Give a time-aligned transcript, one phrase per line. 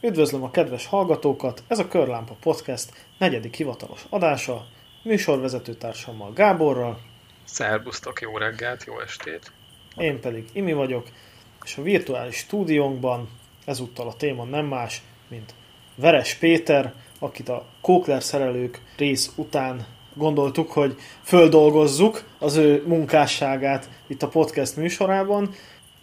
[0.00, 4.66] Üdvözlöm a kedves hallgatókat, ez a Körlámpa Podcast negyedik hivatalos adása,
[5.02, 7.00] műsorvezető társammal Gáborral.
[7.44, 9.52] Szerbusztok, jó reggelt, jó estét.
[9.96, 11.06] Én pedig Imi vagyok,
[11.64, 13.28] és a virtuális stúdiónkban
[13.64, 15.54] ezúttal a téma nem más, mint
[15.94, 24.22] Veres Péter, akit a Kókler szerelők rész után gondoltuk, hogy földolgozzuk az ő munkásságát itt
[24.22, 25.54] a podcast műsorában.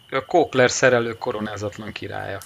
[0.09, 2.39] Ő a Kókler szerelők koronázatlan királya.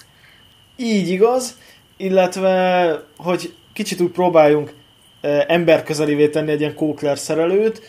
[0.82, 1.58] Így igaz,
[1.96, 4.72] illetve, hogy kicsit úgy próbáljunk
[5.20, 7.82] e, emberközelivé tenni egy ilyen Kókler szerelőt,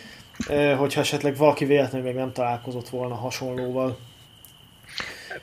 [0.48, 4.00] e, hogyha esetleg valaki véletlenül még nem találkozott volna hasonlóval.
[5.30, 5.42] Hát,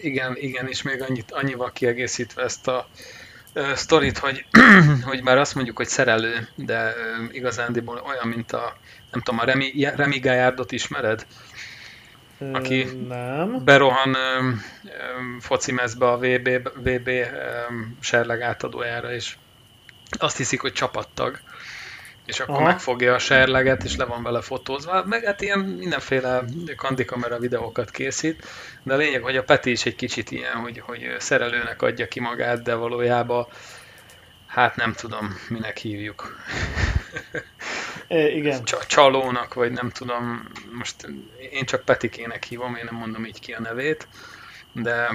[0.00, 2.88] igen, igen, és még annyit, annyival kiegészítve ezt a
[3.74, 4.44] sztorit, hogy,
[5.08, 6.94] hogy már azt mondjuk, hogy szerelő, de
[7.30, 8.76] igazándiból olyan, mint a,
[9.10, 11.26] nem tudom, a Remi, Remi Gajárdot ismered?
[12.52, 13.64] Aki nem.
[13.64, 14.50] berohan ö,
[15.40, 17.24] foci mezbe a VB, VB ö,
[18.00, 19.36] serleg átadójára, és
[20.18, 21.40] azt hiszik, hogy csapattag
[22.26, 22.64] és akkor Aha.
[22.64, 26.44] megfogja a serleget, és le van vele fotózva, meg hát ilyen mindenféle
[26.76, 28.46] kandikamera videókat készít,
[28.82, 32.20] de a lényeg, hogy a Peti is egy kicsit ilyen, hogy, hogy szerelőnek adja ki
[32.20, 33.46] magát, de valójában
[34.46, 36.36] hát nem tudom, minek hívjuk.
[38.08, 38.64] É, igen.
[38.86, 41.08] Csalónak, vagy nem tudom, most
[41.50, 44.08] én csak Petikének hívom, én nem mondom így ki a nevét,
[44.72, 45.10] de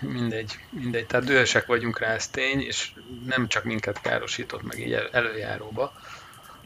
[0.00, 2.90] mindegy, mindegy, tehát dühösek vagyunk rá, ez tény, és
[3.26, 5.92] nem csak minket károsított meg így előjáróba,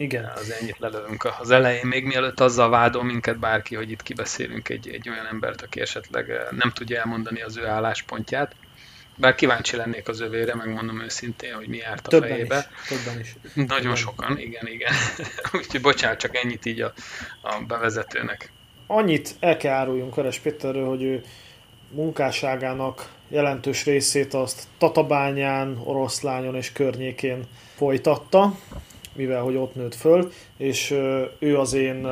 [0.01, 0.25] igen.
[0.25, 4.89] Az ennyit lelövünk az elején, még mielőtt azzal vádol minket bárki, hogy itt kibeszélünk egy,
[4.89, 8.55] egy olyan embert, aki esetleg eh, nem tudja elmondani az ő álláspontját.
[9.21, 12.69] Bár kíváncsi lennék az övére, megmondom őszintén, hogy mi járt a többen fejébe.
[12.83, 13.37] Is, többen is.
[13.55, 13.97] Nagyon többen.
[13.97, 14.93] sokan, igen, igen.
[15.57, 16.93] Úgyhogy bocsánat, csak ennyit így a,
[17.43, 18.53] a bevezetőnek.
[18.87, 21.23] Annyit el kell áruljunk Keres Péterről, hogy ő
[21.91, 27.47] munkásságának jelentős részét azt Tatabányán, Oroszlányon és környékén
[27.77, 28.57] folytatta
[29.13, 30.91] mivel hogy ott nőtt föl, és
[31.39, 32.09] ő az én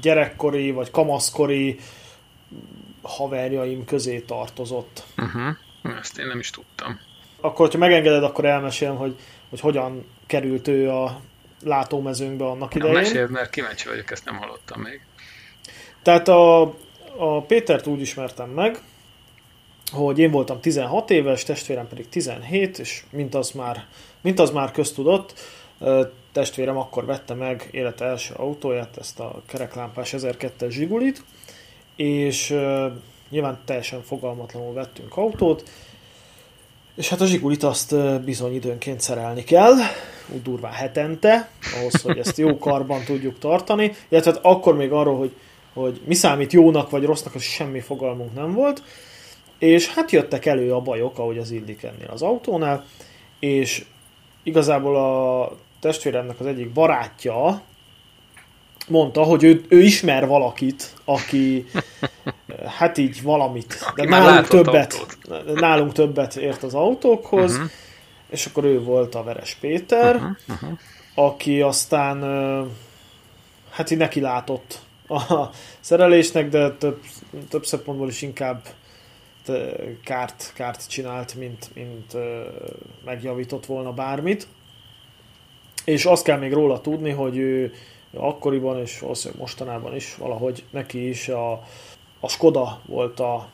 [0.00, 1.78] gyerekkori vagy kamaszkori
[3.02, 5.04] haverjaim közé tartozott.
[5.16, 5.56] Uh-huh.
[5.82, 7.00] Ezt én nem is tudtam.
[7.40, 9.16] Akkor, hogyha megengeded, akkor elmesélem, hogy,
[9.48, 11.20] hogy hogyan került ő a
[11.64, 12.94] látómezőnkbe annak idején.
[12.94, 15.00] Ja, meséld, mert kíváncsi vagyok, ezt nem hallottam még.
[16.02, 16.60] Tehát a,
[17.16, 18.80] a Pétert úgy ismertem meg,
[19.92, 23.86] hogy én voltam 16 éves, testvérem pedig 17, és mint az már,
[24.20, 25.34] mint az már köztudott,
[26.32, 31.22] testvérem akkor vette meg élete első autóját, ezt a kereklámpás 1002-es Zsigulit,
[31.96, 32.54] és
[33.30, 35.68] nyilván teljesen fogalmatlanul vettünk autót,
[36.94, 39.72] és hát a Zsigulit azt bizony időnként szerelni kell,
[40.32, 41.48] úgy durván hetente,
[41.80, 45.34] ahhoz, hogy ezt jó karban tudjuk tartani, illetve hát akkor még arról, hogy,
[45.72, 48.82] hogy mi számít jónak vagy rossznak, az semmi fogalmunk nem volt,
[49.58, 52.84] és hát jöttek elő a bajok, ahogy az illik ennél az autónál,
[53.38, 53.84] és
[54.42, 57.62] igazából a testvéremnek az egyik barátja
[58.88, 61.66] mondta, hogy ő, ő ismer valakit, aki
[62.66, 65.60] hát így valamit, aki de nálunk többet, autót.
[65.60, 67.70] nálunk többet ért az autókhoz, uh-huh.
[68.28, 70.30] és akkor ő volt a Veres Péter, uh-huh.
[70.48, 70.78] Uh-huh.
[71.14, 72.22] aki aztán
[73.70, 75.50] hát így neki látott a
[75.80, 77.00] szerelésnek, de több,
[77.48, 78.62] több szempontból is inkább
[80.04, 82.16] kárt, kárt csinált, mint, mint
[83.04, 84.46] megjavított volna bármit.
[85.84, 87.72] És azt kell még róla tudni, hogy ő
[88.14, 91.62] akkoriban és valószínűleg mostanában is valahogy neki is a,
[92.20, 93.48] a Skoda volt a,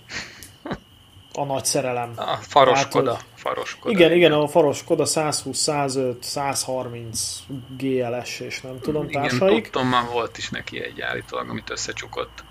[1.32, 2.12] a nagy szerelem.
[2.16, 3.18] A faros Skoda.
[3.34, 3.94] Faros Skoda.
[3.94, 7.42] Igen, igen, a faros Skoda 120, 105, 130
[7.76, 9.66] GLS és nem tudom, igen, társaik.
[9.66, 12.44] Igen, már volt is neki egy állítólag, amit összecsukott.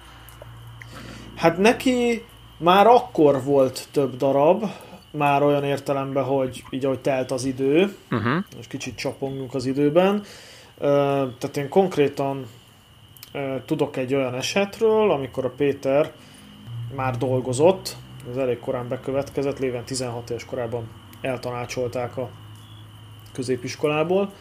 [1.36, 2.26] Hát neki
[2.58, 4.66] már akkor volt több darab,
[5.12, 8.44] már olyan értelemben, hogy így ahogy telt az idő, uh-huh.
[8.60, 10.24] és kicsit csapongunk az időben.
[10.78, 12.48] Tehát én konkrétan
[13.66, 16.12] tudok egy olyan esetről, amikor a Péter
[16.96, 17.96] már dolgozott,
[18.30, 20.90] ez elég korán bekövetkezett, léven 16 éves korában
[21.22, 22.30] eltanácsolták a
[23.34, 24.32] középiskolából,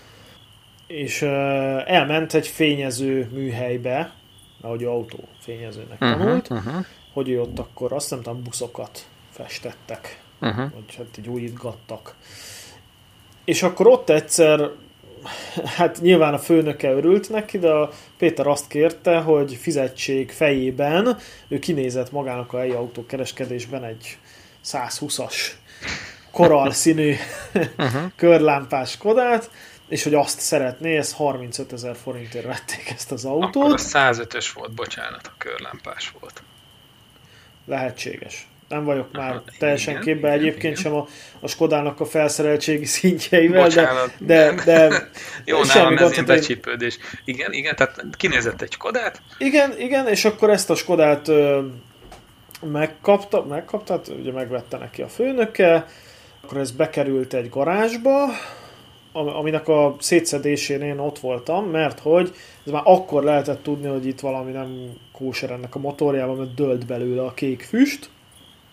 [0.86, 4.12] és elment egy fényező műhelybe,
[4.60, 6.84] ahogy autó fényezőnek uh-huh, tanult, uh-huh.
[7.12, 10.72] hogy ő ott akkor azt nem tudom, buszokat festettek uh-huh.
[10.72, 12.14] vagy hát így újítgattak.
[13.44, 14.70] És akkor ott egyszer,
[15.64, 21.16] hát nyilván a főnöke örült neki, de a Péter azt kérte, hogy fizetség fejében
[21.48, 24.18] ő kinézett magának a helyi autókereskedésben egy
[24.64, 25.34] 120-as
[26.30, 27.14] koral színű
[28.16, 29.50] körlámpás kodát,
[29.88, 33.54] és hogy azt szeretné, ez 35 ezer forintért vették ezt az autót.
[33.54, 36.42] Akkor a 105-ös volt, bocsánat, a körlámpás volt.
[37.66, 40.82] Lehetséges nem vagyok már Aha, teljesen igen, képben igen, egyébként igen.
[40.82, 41.06] sem a,
[41.40, 45.08] a Skodának a felszereltségi szintjeivel, Bocsánat, de, de, de
[45.44, 46.98] Jó, nálam ez egy becsípődés.
[47.24, 49.22] Igen, igen, tehát kinézett egy Skodát?
[49.38, 51.60] Igen, igen, és akkor ezt a Skodát ö,
[52.70, 55.86] megkapta, megkapta, ugye megvette neki a főnöke,
[56.42, 58.26] akkor ez bekerült egy garázsba,
[59.12, 62.34] aminek a szétszedésén én ott voltam, mert hogy
[62.66, 66.86] ez már akkor lehetett tudni, hogy itt valami nem kóser ennek a motorjában, mert dölt
[66.86, 68.08] belőle a kék füst.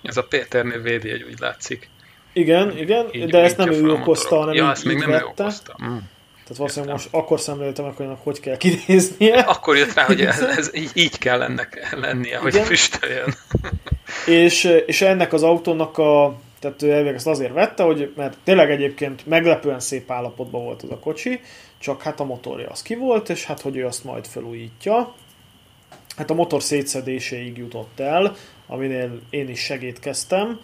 [0.04, 1.90] Ez a Péternél védi, egy úgy látszik.
[2.34, 5.24] Igen, igen, így, de ezt nem ő okozta, hanem ja, ezt még nem vette.
[5.24, 5.76] ő okozta.
[5.84, 5.98] Mm.
[6.44, 9.40] Tehát valószínűleg most akkor szemléltem meg, hogy hogy kell kinéznie.
[9.56, 12.66] Akkor jött rá, hogy ez, ez így, így kell ennek lennie, hogy Igen.
[12.66, 13.34] füstöljön.
[14.46, 18.72] és, és ennek az autónak a tehát ő elvég ezt azért vette, hogy, mert tényleg
[18.72, 21.42] egyébként meglepően szép állapotban volt az a kocsi,
[21.78, 25.14] csak hát a motorja az ki volt, és hát hogy ő azt majd felújítja.
[26.18, 28.36] Hát a motor szétszedéséig jutott el,
[28.72, 30.60] aminél én is segítkeztem.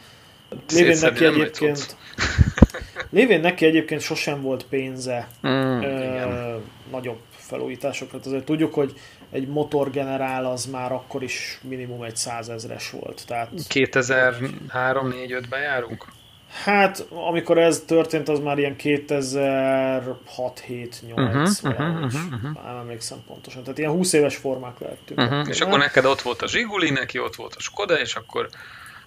[0.69, 1.95] Lévén neki egyébként...
[3.09, 6.57] Lévén neki egyébként sosem volt pénze mm, ö,
[6.91, 8.19] nagyobb felújításokra.
[8.25, 8.93] Azért tudjuk, hogy
[9.31, 13.23] egy motorgenerál az már akkor is minimum egy százezres volt.
[13.27, 16.05] Tehát 2003-4-5-ben járunk?
[16.49, 22.63] Hát, amikor ez történt, az már ilyen 2006 7 8 uh-huh, uh-huh, uh-huh.
[22.65, 23.63] Nem emlékszem pontosan.
[23.63, 25.19] Tehát ilyen 20 éves formák lehettünk.
[25.19, 25.47] Uh-huh.
[25.49, 28.49] És akkor neked ott volt a Zsiguli, neki ott volt a Skoda, és akkor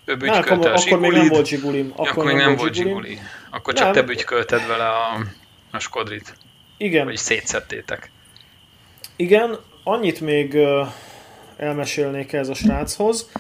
[0.05, 1.91] ő bütykölte a Akkor még nem volt Zsigulim.
[1.93, 3.19] Akkor, akkor még nem volt Zsiguli.
[3.51, 3.95] Akkor csak nem.
[3.95, 5.27] te bütykölted vele a,
[5.71, 6.35] a Skodrit.
[6.77, 7.05] Igen.
[7.05, 8.11] Vagy szétszettétek.
[9.17, 10.59] Igen, annyit még
[11.57, 13.31] elmesélnék ez a sráchoz.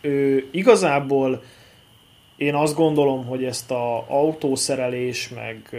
[0.00, 1.42] Ő igazából
[2.38, 5.76] én azt gondolom, hogy ezt a autószerelés, meg,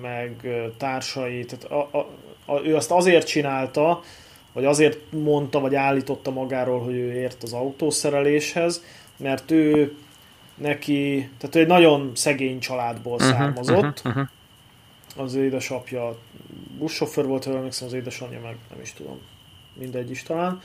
[0.00, 2.08] meg társai, tehát a, a,
[2.52, 4.02] a, ő azt azért csinálta,
[4.52, 8.84] vagy azért mondta, vagy állította magáról, hogy ő ért az autószereléshez,
[9.16, 9.96] mert ő
[10.54, 13.98] neki, tehát ő egy nagyon szegény családból uh-huh, származott.
[14.04, 14.28] Uh-huh, uh-huh.
[15.16, 16.18] Az édesapja
[16.78, 19.20] buszsofőr volt, ha emlékszem, az édesanyja meg nem is tudom,
[19.74, 20.60] mindegy is talán.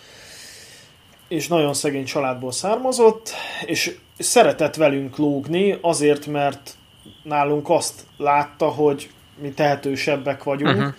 [1.28, 3.32] És nagyon szegény családból származott,
[3.66, 6.78] és szeretett velünk lógni azért, mert
[7.24, 9.10] nálunk azt látta, hogy
[9.42, 10.94] mi tehetősebbek vagyunk, uh-huh.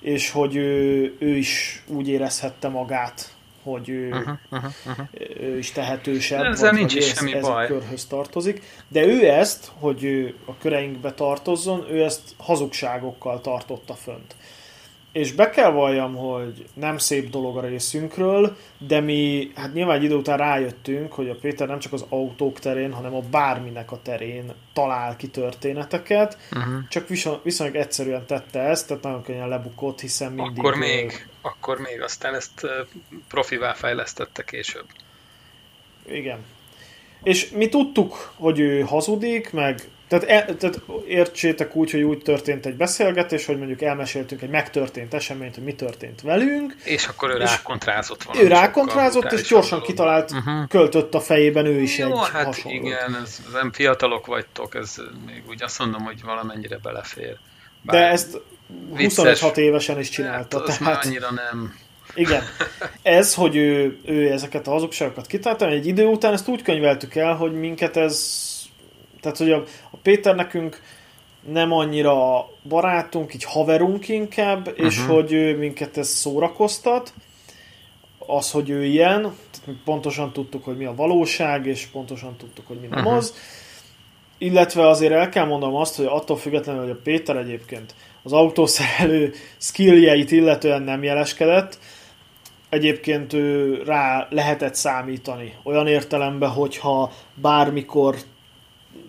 [0.00, 5.06] és hogy ő, ő is úgy érezhette magát, hogy ő, uh-huh, uh-huh,
[5.40, 7.64] ő is tehetősebb, ezzel vagy, nincs is ez, semmi ez baj.
[7.64, 8.62] a körhöz tartozik.
[8.88, 14.34] De ő ezt, hogy ő a köreinkbe tartozzon, ő ezt hazugságokkal tartotta fönt
[15.12, 20.02] és be kell valljam, hogy nem szép dolog a részünkről, de mi hát nyilván egy
[20.04, 24.02] idő után rájöttünk, hogy a Péter nem csak az autók terén, hanem a bárminek a
[24.02, 26.88] terén talál ki történeteket, uh-huh.
[26.88, 27.08] csak
[27.42, 30.58] viszonylag egyszerűen tette ezt, tehát nagyon könnyen lebukott, hiszen mindig...
[30.58, 32.66] Akkor még, akkor még, aztán ezt
[33.28, 34.86] profivá fejlesztette később.
[36.06, 36.38] Igen.
[37.22, 39.88] És mi tudtuk, hogy ő hazudik, meg
[40.18, 45.14] tehát, e, tehát értsétek úgy, hogy úgy történt egy beszélgetés, hogy mondjuk elmeséltünk egy megtörtént
[45.14, 46.76] eseményt, hogy mi történt velünk.
[46.84, 48.44] És akkor ő rákontrázott valami.
[48.44, 49.86] Ő rákontrázott, és gyorsan dolog.
[49.86, 50.68] kitalált, uh-huh.
[50.68, 52.84] költött a fejében ő is Jó, egy hát hasonlót.
[52.84, 54.94] igen, ez, nem fiatalok vagytok, ez
[55.26, 57.36] még úgy azt mondom, hogy valamennyire belefér.
[57.82, 58.40] Bár De ezt
[58.96, 60.58] 25 évesen is csinálta.
[60.58, 61.04] Hát, az tehát...
[61.04, 61.74] annyira nem.
[62.14, 62.42] Igen.
[63.02, 67.34] Ez, hogy ő, ő ezeket a hazugságokat kitalálta, egy idő után ezt úgy könyveltük el,
[67.34, 68.50] hogy minket ez
[69.22, 70.80] tehát, hogy a, a Péter nekünk
[71.48, 74.86] nem annyira barátunk, így haverunk inkább, uh-huh.
[74.86, 77.12] és hogy ő minket ez szórakoztat.
[78.26, 82.80] Az, hogy ő ilyen, tehát pontosan tudtuk, hogy mi a valóság, és pontosan tudtuk, hogy
[82.80, 83.16] mi nem uh-huh.
[83.16, 83.34] az.
[84.38, 89.32] Illetve azért el kell mondanom azt, hogy attól függetlenül, hogy a Péter egyébként az autószerelő
[89.58, 91.78] skilljeit illetően nem jeleskedett,
[92.68, 95.54] egyébként ő rá lehetett számítani.
[95.62, 98.16] Olyan értelemben, hogyha bármikor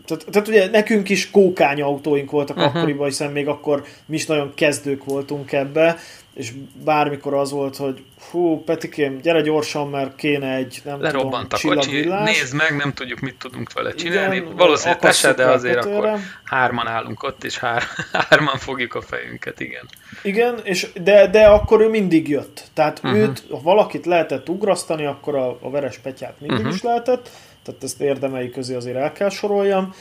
[0.05, 2.75] tehát, tehát ugye nekünk is kókány autóink voltak uh-huh.
[2.75, 5.97] akkoriban, hiszen még akkor mi is nagyon kezdők voltunk ebbe,
[6.33, 6.51] és
[6.83, 11.81] bármikor az volt, hogy hú, Petikém, gyere gyorsan, mert kéne egy, nem Lerobbant tudom, a
[11.81, 14.35] kocsi, nézd meg, nem tudjuk, mit tudunk vele csinálni.
[14.35, 16.11] Igen, Valószínűleg te se, de azért kötőre.
[16.11, 17.83] akkor hárman állunk ott, és hár,
[18.29, 19.89] hárman fogjuk a fejünket, igen.
[20.21, 22.63] Igen, és de, de akkor ő mindig jött.
[22.73, 23.19] Tehát uh-huh.
[23.19, 26.75] őt, ha valakit lehetett ugrasztani, akkor a, a veres petyát mindig uh-huh.
[26.75, 27.29] is lehetett
[27.63, 29.93] tehát ezt érdemei közé azért el kell soroljam.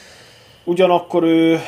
[0.63, 1.59] Ugyanakkor ő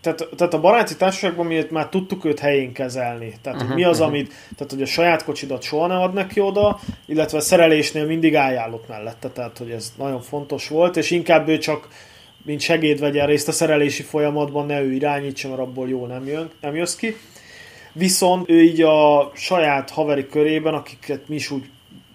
[0.00, 3.34] tehát, tehát a baráti társaságban mi már tudtuk őt helyén kezelni.
[3.42, 4.12] Tehát uh-huh, mi az, uh-huh.
[4.12, 8.36] amit, tehát hogy a saját kocsidat soha ne ad neki oda, illetve a szerelésnél mindig
[8.36, 11.88] álljálott mellette, tehát hogy ez nagyon fontos volt, és inkább ő csak
[12.44, 16.50] mint segéd vegyen részt a szerelési folyamatban, ne ő irányítsa, mert abból jól nem, jön,
[16.60, 17.16] nem jössz ki.
[17.92, 21.64] Viszont ő így a saját haveri körében, akiket mi is úgy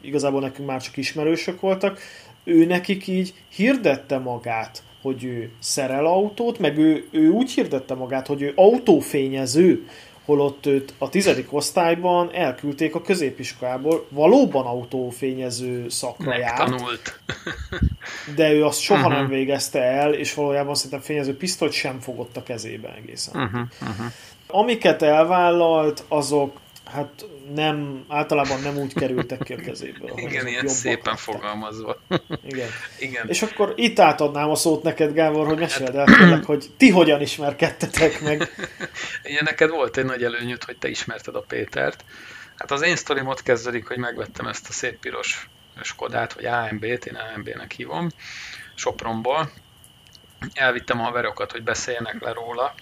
[0.08, 2.00] igazából nekünk már csak ismerősök voltak,
[2.44, 8.28] ő nekik így hirdette magát, hogy ő szerel autót, meg ő, ő úgy hirdette magát,
[8.28, 9.88] hogy ő autófényező,
[10.26, 16.84] holott őt a tizedik osztályban elküldték a középiskolából, valóban autófényező szakra járt.
[18.36, 19.16] de ő azt soha uh-huh.
[19.16, 23.42] nem végezte el, és valójában szerintem fényező pisztolyt sem fogott a kezébe egészen.
[23.42, 23.62] Uh-huh.
[23.82, 24.06] Uh-huh.
[24.48, 30.12] Amiket elvállalt, azok hát nem, általában nem úgy kerültek ki a kezéből.
[30.16, 31.18] Igen, ilyen szépen lettek.
[31.18, 32.02] fogalmazva.
[32.46, 32.70] Igen.
[33.00, 33.30] Igen.
[33.30, 37.22] És akkor itt átadnám a szót neked, Gábor, hogy meséld el tényleg, hogy ti hogyan
[37.22, 38.50] ismerkedtetek meg.
[39.24, 42.04] Igen, neked volt egy nagy előnyöd, hogy te ismerted a Pétert.
[42.56, 45.50] Hát az én sztorim ott kezdődik, hogy megvettem ezt a szép piros
[45.82, 48.10] Skodát, vagy AMB-t, én AMB-nek hívom,
[48.76, 49.52] Sopronból.
[50.54, 52.74] Elvittem a haverokat, hogy beszéljenek le róla.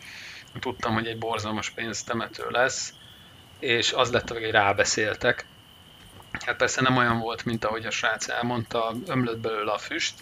[0.59, 2.93] Tudtam, hogy egy borzalmas pénztemető lesz
[3.63, 5.45] és az lett, hogy rábeszéltek.
[6.45, 10.15] Hát persze nem olyan volt, mint ahogy a srác elmondta, ömlött belőle a füst,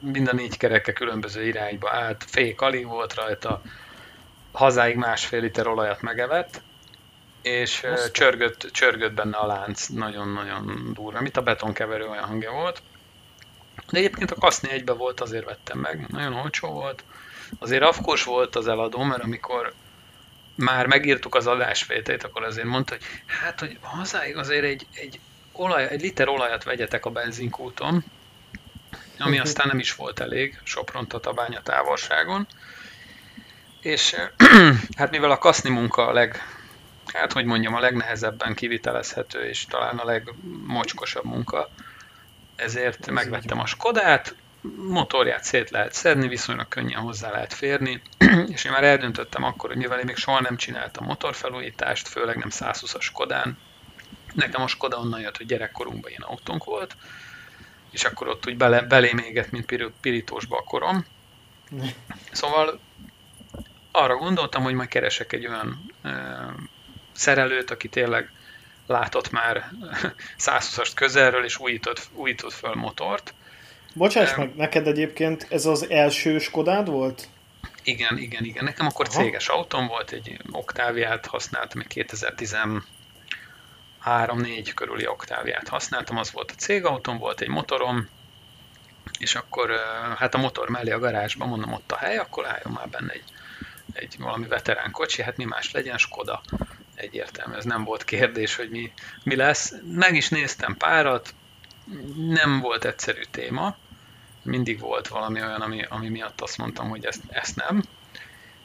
[0.00, 3.62] mind a négy kereke különböző irányba állt, fék alig volt rajta,
[4.52, 6.62] hazáig másfél liter olajat megevett,
[7.42, 12.82] és csörgött, csörgött benne a lánc nagyon-nagyon durva, mint a betonkeverő olyan hangja volt.
[13.90, 17.04] De egyébként a kaszni egybe volt, azért vettem meg, nagyon olcsó volt.
[17.58, 19.72] Azért afkos volt az eladó, mert amikor
[20.54, 25.20] már megírtuk az adásfétét, akkor azért mondta, hogy hát, hogy hazáig azért egy, egy,
[25.52, 28.04] olaj, egy liter olajat vegyetek a benzinkúton,
[29.18, 29.40] ami mhm.
[29.40, 32.46] aztán nem is volt elég, Sopron Tatabánya távolságon.
[33.80, 34.16] És
[34.98, 36.42] hát mivel a kaszni munka a leg,
[37.12, 41.70] hát hogy mondjam, a legnehezebben kivitelezhető, és talán a legmocskosabb munka,
[42.56, 44.34] ezért megvettem a Skodát,
[44.76, 48.02] motorját szét lehet szedni, viszonylag könnyen hozzá lehet férni,
[48.54, 52.48] és én már eldöntöttem akkor, hogy mivel én még soha nem csináltam motorfelújítást, főleg nem
[52.50, 53.58] 120-as Kodán,
[54.34, 56.96] nekem a Skoda onnan jött, hogy gyerekkorunkban ilyen autónk volt,
[57.90, 61.06] és akkor ott úgy bele, belém égett, mint pirítósba a korom.
[62.32, 62.80] Szóval
[63.90, 66.10] arra gondoltam, hogy majd keresek egy olyan ö,
[67.12, 68.32] szerelőt, aki tényleg
[68.86, 69.70] látott már
[70.46, 73.34] 120-ast közelről, és újított, újított föl motort,
[73.94, 77.28] Bocsáss meg, neked egyébként ez az első Skodád volt?
[77.82, 78.64] Igen, igen, igen.
[78.64, 79.22] Nekem akkor Aha.
[79.22, 82.86] céges autóm volt, egy Octaviát használtam, egy 2013
[84.40, 88.08] 4 körüli Octaviát használtam, az volt a cégautóm, volt egy motorom,
[89.18, 89.70] és akkor
[90.16, 93.24] hát a motor mellé a garázsban, mondom, ott a hely, akkor álljon már benne egy,
[93.92, 96.42] egy valami veterán kocsi, hát mi más legyen, Skoda.
[96.94, 99.72] Egyértelmű, ez nem volt kérdés, hogy mi, mi lesz.
[99.94, 101.34] Meg is néztem párat,
[102.16, 103.76] nem volt egyszerű téma,
[104.44, 107.82] mindig volt valami olyan, ami, ami miatt azt mondtam, hogy ezt, ezt nem.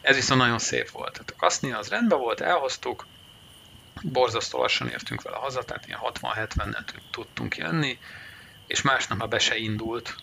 [0.01, 1.11] Ez viszont nagyon szép volt.
[1.11, 3.05] Tehát a kaszni az rendben volt, elhoztuk,
[4.01, 7.99] borzasztó lassan értünk vele haza, tehát ilyen 60-70-nel tudtunk jönni,
[8.67, 10.15] és másnap már be se indult.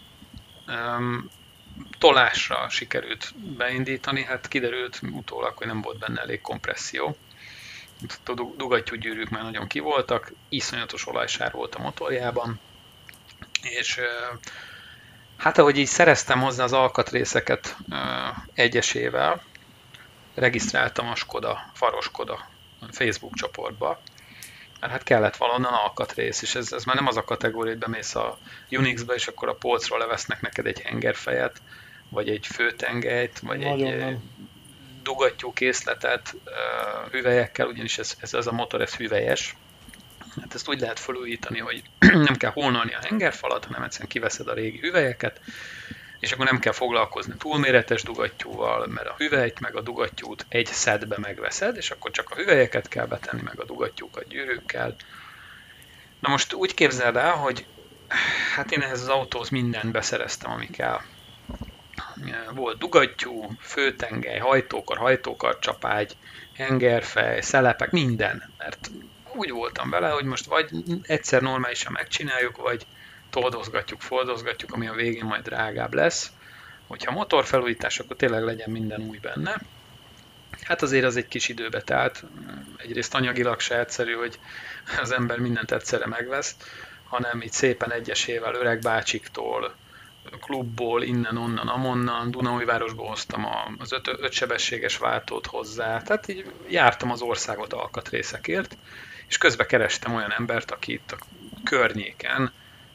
[0.66, 1.30] Um,
[1.98, 7.16] tolásra sikerült beindítani, hát kiderült utólag, hogy nem volt benne elég kompresszió.
[8.24, 12.60] A dugattyúgyűrűk már nagyon kivoltak, iszonyatos olajsár volt a motorjában,
[13.62, 14.00] és
[15.36, 17.76] Hát ahogy így szereztem hozzá az alkatrészeket
[18.54, 19.42] egyesével,
[20.34, 22.48] regisztráltam a Skoda, Faroskoda
[22.90, 24.00] Facebook csoportba,
[24.80, 28.14] mert hát kellett valonnan alkatrész, és ez, ez már nem az a kategória, hogy bemész
[28.14, 28.38] a
[28.70, 31.62] Unix-be, és akkor a polcról levesznek neked egy hengerfejet,
[32.08, 34.22] vagy egy főtengelyt, vagy Nagyon egy nem.
[35.02, 36.34] dugattyú készletet
[37.10, 39.56] hüvelyekkel, ugyanis ez, ez, ez a motor, ez hüvelyes,
[40.40, 41.82] Hát ezt úgy lehet felújítani, hogy
[42.28, 45.40] nem kell holnolni a hengerfalat, hanem egyszerűen kiveszed a régi hüvelyeket,
[46.20, 51.16] és akkor nem kell foglalkozni túlméretes dugattyúval, mert a hüvelyt meg a dugattyút egy szedbe
[51.18, 54.96] megveszed, és akkor csak a hüvelyeket kell betenni, meg a dugattyúkat gyűrűkkel.
[56.20, 57.66] Na most úgy képzeld el, hogy
[58.54, 61.00] hát én ehhez az autóhoz mindent beszereztem, ami kell.
[62.54, 66.16] Volt dugattyú, főtengely, hajtókar, hajtókar, csapágy,
[66.54, 68.90] hengerfej, szelepek, minden, mert
[69.36, 70.70] úgy voltam vele, hogy most vagy
[71.02, 72.86] egyszer normálisan megcsináljuk, vagy
[73.30, 76.30] toldozgatjuk, fordozgatjuk, ami a végén majd drágább lesz.
[76.86, 79.60] Hogyha motorfelújítás, akkor tényleg legyen minden új benne.
[80.62, 82.24] Hát azért az egy kis időbe telt.
[82.76, 84.38] Egyrészt anyagilag se egyszerű, hogy
[85.00, 86.56] az ember mindent egyszerre megvesz,
[87.08, 89.74] hanem így szépen egyesével öreg bácsiktól,
[90.40, 93.46] klubból, innen, onnan, amonnan, Dunaújvárosból hoztam
[93.78, 98.76] az öt, ötsebességes váltót hozzá, tehát így jártam az országot alkatrészekért,
[99.28, 101.18] és közben kerestem olyan embert, aki itt a
[101.64, 102.52] környéken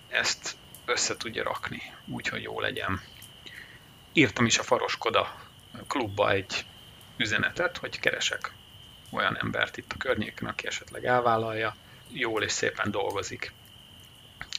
[0.09, 3.01] ezt össze tudja rakni, úgyhogy jó legyen.
[4.13, 5.35] Írtam is a Faroskoda
[5.88, 6.65] klubba egy
[7.17, 8.53] üzenetet, hogy keresek
[9.11, 11.75] olyan embert itt a környéken, aki esetleg elvállalja,
[12.07, 13.53] jól és szépen dolgozik.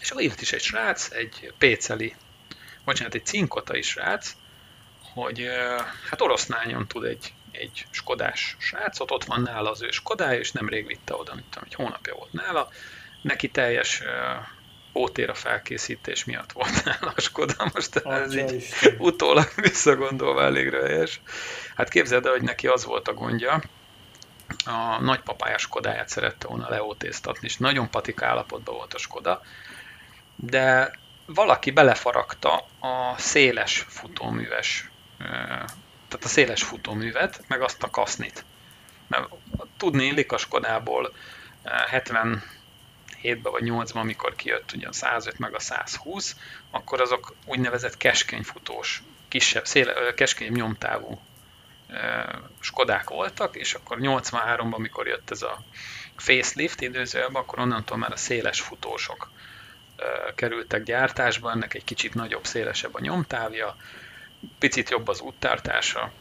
[0.01, 2.15] És akkor írt is egy srác, egy péceli,
[2.85, 4.37] bocsánat, egy cinkotai srác,
[5.13, 5.49] hogy
[6.11, 10.87] hát oroszlányon tud egy, egy skodás srácot, ott van nála az ő skodája, és nemrég
[10.87, 12.69] vitte oda, mint tudom, egy hónapja volt nála,
[13.23, 14.03] neki teljes
[14.95, 18.95] ótéra felkészítés miatt volt nála a Skoda, most Atya ez így Isten.
[18.99, 21.21] utólag visszagondolva elég rölyes.
[21.77, 23.63] Hát képzeld el, hogy neki az volt a gondja,
[24.65, 29.43] a nagypapája Skodáját szerette volna leótéztatni, és nagyon patik állapotban volt a Skoda,
[30.37, 30.93] de
[31.27, 34.91] valaki belefaragta a széles futóműves,
[36.13, 38.45] tehát a széles futóművet, meg azt a kasznit.
[39.09, 39.29] Mert
[39.77, 41.15] tudni illik a Skodából
[41.65, 42.43] 70
[43.23, 46.37] 7-ben vagy 8-ban, amikor kijött ugye a 105 meg a 120,
[46.71, 51.21] akkor azok úgynevezett keskeny futós, kisebb, széle, keskeny nyomtávú
[52.61, 55.63] Skodák voltak, és akkor 83-ban, amikor jött ez a
[56.17, 59.31] facelift időzőjelben, akkor onnantól már a széles futósok
[60.35, 63.77] kerültek gyártásba, ennek egy kicsit nagyobb, szélesebb a nyomtávja,
[64.59, 66.13] picit jobb az úttartása,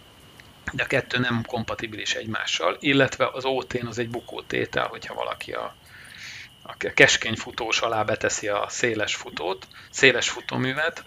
[0.74, 5.76] de a kettő nem kompatibilis egymással, illetve az OT-n az egy bukótétel, hogyha valaki a
[6.64, 11.04] a keskeny futós alá beteszi a széles futót, széles futóművet,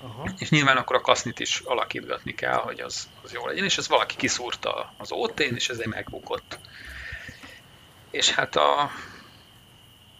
[0.00, 0.28] Aha.
[0.38, 3.88] és nyilván akkor a kasznit is alakítgatni kell, hogy az, az jó legyen, és ez
[3.88, 6.58] valaki kiszúrta az ótén, és ezért megbukott.
[8.10, 8.90] És hát a,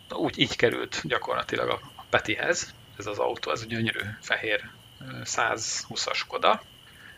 [0.09, 4.71] úgy így került gyakorlatilag a Petihez, ez az autó, ez a gyönyörű fehér
[5.25, 6.63] 120-as Koda,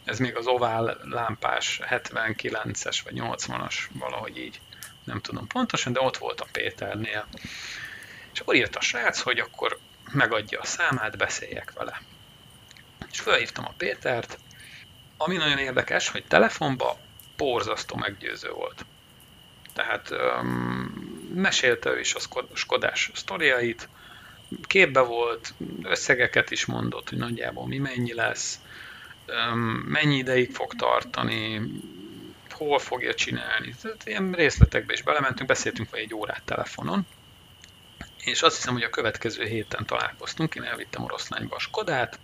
[0.05, 4.61] ez még az ovál lámpás 79-es vagy 80-as, valahogy így
[5.05, 7.27] nem tudom pontosan, de ott volt a Péternél.
[8.33, 9.79] És akkor írt a srác, hogy akkor
[10.13, 12.01] megadja a számát, beszéljek vele.
[13.11, 14.39] És felhívtam a Pétert,
[15.17, 16.99] ami nagyon érdekes, hogy telefonba
[17.37, 18.85] porzasztó meggyőző volt.
[19.73, 20.51] Tehát um,
[21.35, 22.21] mesélte ő is a
[22.53, 23.89] Skodás sztoriait,
[24.67, 28.61] képbe volt, összegeket is mondott, hogy nagyjából mi mennyi lesz,
[29.85, 31.61] mennyi ideig fog tartani,
[32.51, 33.75] hol fogja csinálni.
[33.83, 37.07] Tehát ilyen részletekbe is belementünk, beszéltünk vagy egy órát telefonon,
[38.25, 42.19] és azt hiszem, hogy a következő héten találkoztunk, én elvittem oroszlányba a Skodát,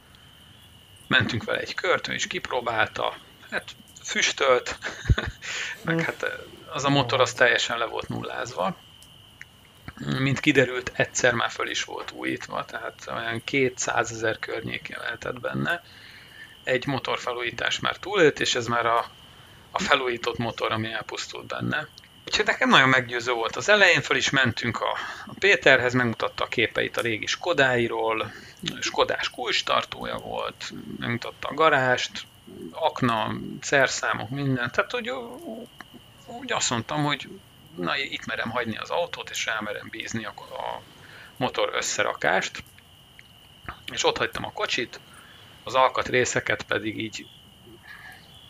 [1.06, 3.16] mentünk vele egy kört, ő is kipróbálta,
[3.50, 3.70] hát
[4.04, 4.78] füstölt,
[5.84, 6.26] meg hát
[6.72, 8.76] az a motor az teljesen le volt nullázva.
[10.18, 15.82] Mint kiderült, egyszer már föl is volt újítva, tehát olyan 200 ezer környékén lehetett benne.
[16.64, 19.10] Egy motorfelújítás már túlélt, és ez már a
[19.72, 21.86] a felújított motor, ami elpusztult benne.
[22.26, 23.56] Úgyhogy nekem nagyon meggyőző volt.
[23.56, 28.32] Az elején fel is mentünk a, a Péterhez, megmutatta a képeit a régi Skodáiról,
[28.80, 32.26] Skodás kulcstartója volt, megmutatta a garást,
[32.70, 34.70] akna, szerszámok, minden.
[34.70, 35.12] Tehát, hogy
[36.26, 37.28] úgy azt mondtam, hogy
[37.76, 40.82] na, itt merem hagyni az autót, és rámerem bízni a, a
[41.36, 42.62] motor összerakást.
[43.92, 45.00] És ott hagytam a kocsit,
[45.64, 47.26] az alkatrészeket pedig így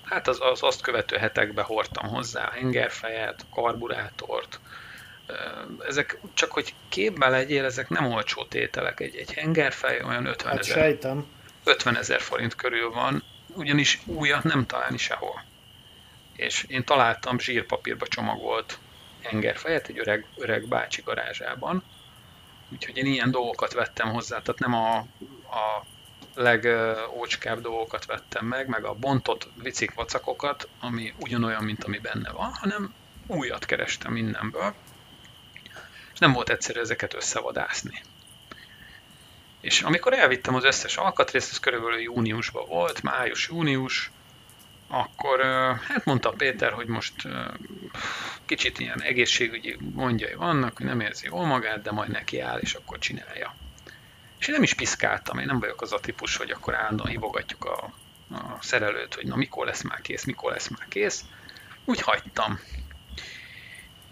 [0.04, 4.60] hát az, az azt követő hetekben hordtam hozzá hengerfejet, karburátort,
[5.86, 9.00] ezek csak, hogy képbe legyél, ezek nem olcsó tételek.
[9.00, 10.76] Egy, egy hengerfej olyan 50 hát ezer.
[10.76, 11.26] Sejtem.
[11.64, 15.44] 50 ezer forint körül van, ugyanis újat nem találni sehol.
[16.36, 18.78] És én találtam zsírpapírba csomagolt
[19.22, 21.82] hengerfejet egy öreg, öreg bácsi garázsában,
[22.72, 24.96] úgyhogy én ilyen dolgokat vettem hozzá, tehát nem a,
[25.56, 25.84] a
[26.34, 32.52] legócskább dolgokat vettem meg, meg a bontott vicik vacakokat, ami ugyanolyan, mint ami benne van,
[32.54, 32.94] hanem
[33.26, 34.74] újat kerestem mindenből,
[36.12, 38.02] és nem volt egyszerű ezeket összevadászni.
[39.60, 44.10] És amikor elvittem az összes alkatrészt, ez körülbelül júniusban volt, május-június,
[44.92, 45.40] akkor
[45.88, 47.28] hát mondta Péter, hogy most
[48.46, 52.74] kicsit ilyen egészségügyi gondjai vannak, hogy nem érzi jól magát, de majd neki áll, és
[52.74, 53.54] akkor csinálja.
[54.38, 57.64] És én nem is piszkáltam, én nem vagyok az a típus, hogy akkor állandóan hívogatjuk
[57.64, 57.92] a,
[58.30, 61.24] a szerelőt, hogy na mikor lesz már kész, mikor lesz már kész.
[61.84, 62.60] Úgy hagytam.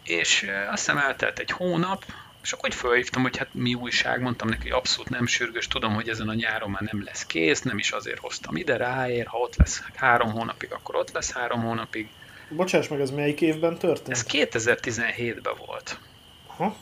[0.04, 2.04] És azt hiszem eltelt egy hónap,
[2.42, 5.94] és akkor úgy felhívtam, hogy hát mi újság, mondtam neki, hogy abszolút nem sürgős, tudom,
[5.94, 9.38] hogy ezen a nyáron már nem lesz kész, nem is azért hoztam ide, ráér, ha
[9.38, 12.08] ott lesz három hónapig, akkor ott lesz három hónapig.
[12.48, 14.16] Bocsáss meg, ez melyik évben történt?
[14.16, 15.98] Ez 2017-ben volt.
[16.46, 16.76] Aha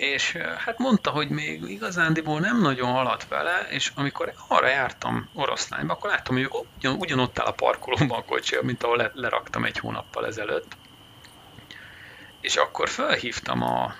[0.00, 5.92] és hát mondta, hogy még igazándiból nem nagyon haladt vele, és amikor arra jártam oroszlányba,
[5.92, 9.78] akkor láttam, hogy ugyan, ugyanott áll a parkolóban a kocsi, mint ahol le, leraktam egy
[9.78, 10.76] hónappal ezelőtt.
[12.40, 13.94] És akkor felhívtam a,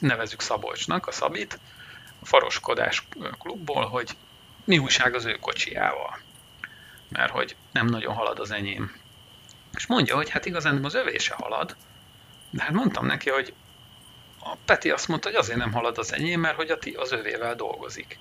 [0.00, 1.58] nevezük Szabolcsnak, a Szabit,
[2.20, 3.06] a Faroskodás
[3.38, 4.16] klubból, hogy
[4.64, 6.18] mi újság az ő kocsiával.
[7.08, 9.00] Mert hogy nem nagyon halad az enyém.
[9.74, 11.76] És mondja, hogy hát igazán az övése halad,
[12.50, 13.54] de hát mondtam neki, hogy
[14.38, 17.12] a Peti azt mondta, hogy azért nem halad az enyém, mert hogy a ti az
[17.12, 18.18] övével dolgozik.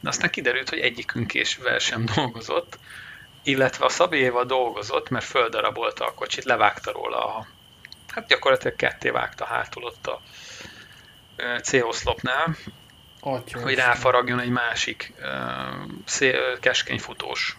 [0.00, 2.78] De aztán kiderült, hogy egyikünkésvel sem dolgozott,
[3.42, 7.46] illetve a Szabéjéval dolgozott, mert földarabolta a kocsit, levágta róla a,
[8.08, 10.20] hát gyakorlatilag ketté vágta hátul ott a
[11.62, 12.56] C-oszlopnál,
[13.62, 15.12] hogy ráfaragjon egy másik
[16.60, 17.56] keskeny futós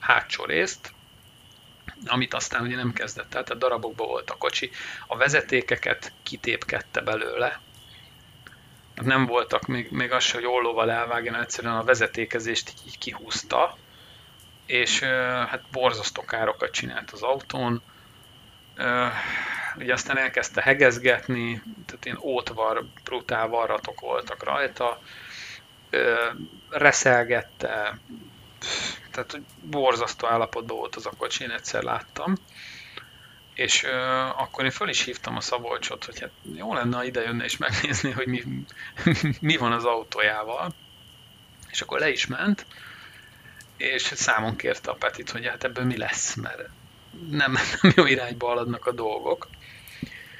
[0.00, 0.92] hátsó részt,
[2.06, 4.70] amit aztán ugye nem kezdett el, tehát darabokban volt a kocsi,
[5.06, 7.60] a vezetékeket kitépkedte belőle,
[8.94, 13.76] nem voltak, még, még az se, hogy ollóval elvágjon, egyszerűen a vezetékezést így kihúzta,
[14.66, 15.00] és
[15.48, 17.82] hát borzasztó károkat csinált az autón.
[19.76, 25.00] Ugye aztán elkezdte hegezgetni, tehát ilyen ótvar, brutál varratok voltak rajta,
[26.70, 27.98] reszelgette,
[29.10, 32.34] tehát borzasztó állapotban volt az a kocsi, én egyszer láttam.
[33.54, 37.22] És uh, akkor én föl is hívtam a Szabolcsot, hogy hát jó lenne, ha ide
[37.22, 38.42] jönne és megnézni, hogy mi,
[39.40, 40.72] mi van az autójával.
[41.70, 42.66] És akkor le is ment,
[43.76, 46.68] és számon kérte a Petit, hogy hát ebből mi lesz, mert
[47.30, 49.48] nem, nem jó irányba haladnak a dolgok.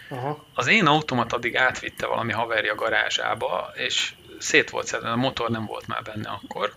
[0.08, 0.44] Aha.
[0.54, 5.66] Az én automat addig átvitte valami haverja garázsába, és szét volt szedve, a motor nem
[5.66, 6.74] volt már benne akkor,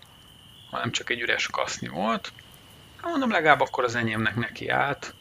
[0.71, 2.31] hanem csak egy üres kaszni volt.
[3.01, 5.13] Hát mondom, legalább akkor az enyémnek neki állt,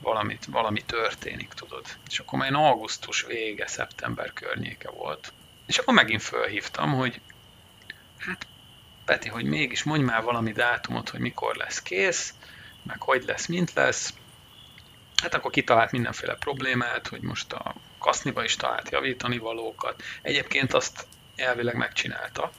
[0.00, 1.86] valamit, valami történik, tudod.
[2.08, 5.32] És akkor már augusztus vége, szeptember környéke volt.
[5.66, 7.20] És akkor megint fölhívtam, hogy
[8.18, 8.46] hát
[9.04, 12.34] Peti, hogy mégis mondj már valami dátumot, hogy mikor lesz kész,
[12.82, 14.14] meg hogy lesz, mint lesz.
[15.22, 20.02] Hát akkor kitalált mindenféle problémát, hogy most a kaszniba is talált javítani valókat.
[20.22, 21.06] Egyébként azt
[21.36, 22.50] elvileg megcsinálta,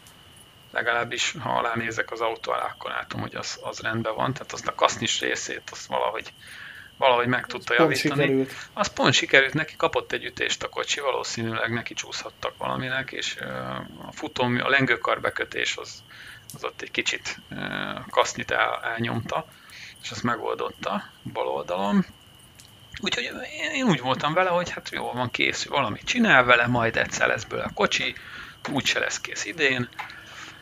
[0.71, 4.51] legalábbis ha alá nézek az autó alá, akkor látom, hogy az, az rendben van, tehát
[4.51, 6.33] azt a kasznis részét azt valahogy,
[6.97, 8.21] valahogy meg tudta javítani.
[8.21, 8.53] Sikerült.
[8.73, 13.35] Az pont sikerült, neki kapott egy ütést a kocsi, valószínűleg neki csúszhattak valaminek, és
[14.05, 16.03] a futó, a lengőkarbekötés az,
[16.53, 17.39] az ott egy kicsit
[18.09, 19.45] kasznyit el, elnyomta,
[20.01, 22.05] és azt megoldotta bal oldalon.
[23.03, 23.29] Úgyhogy
[23.73, 27.43] én úgy voltam vele, hogy hát jó, van kész, valamit csinál vele, majd egyszer lesz
[27.43, 28.15] bőle a kocsi,
[28.71, 29.89] úgyse lesz kész idén.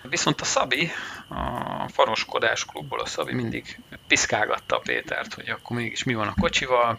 [0.01, 0.91] Viszont a Szabi,
[1.27, 6.33] a faroskodás klubból a Szabi mindig piszkálgatta a Pétert, hogy akkor mégis mi van a
[6.39, 6.97] kocsival,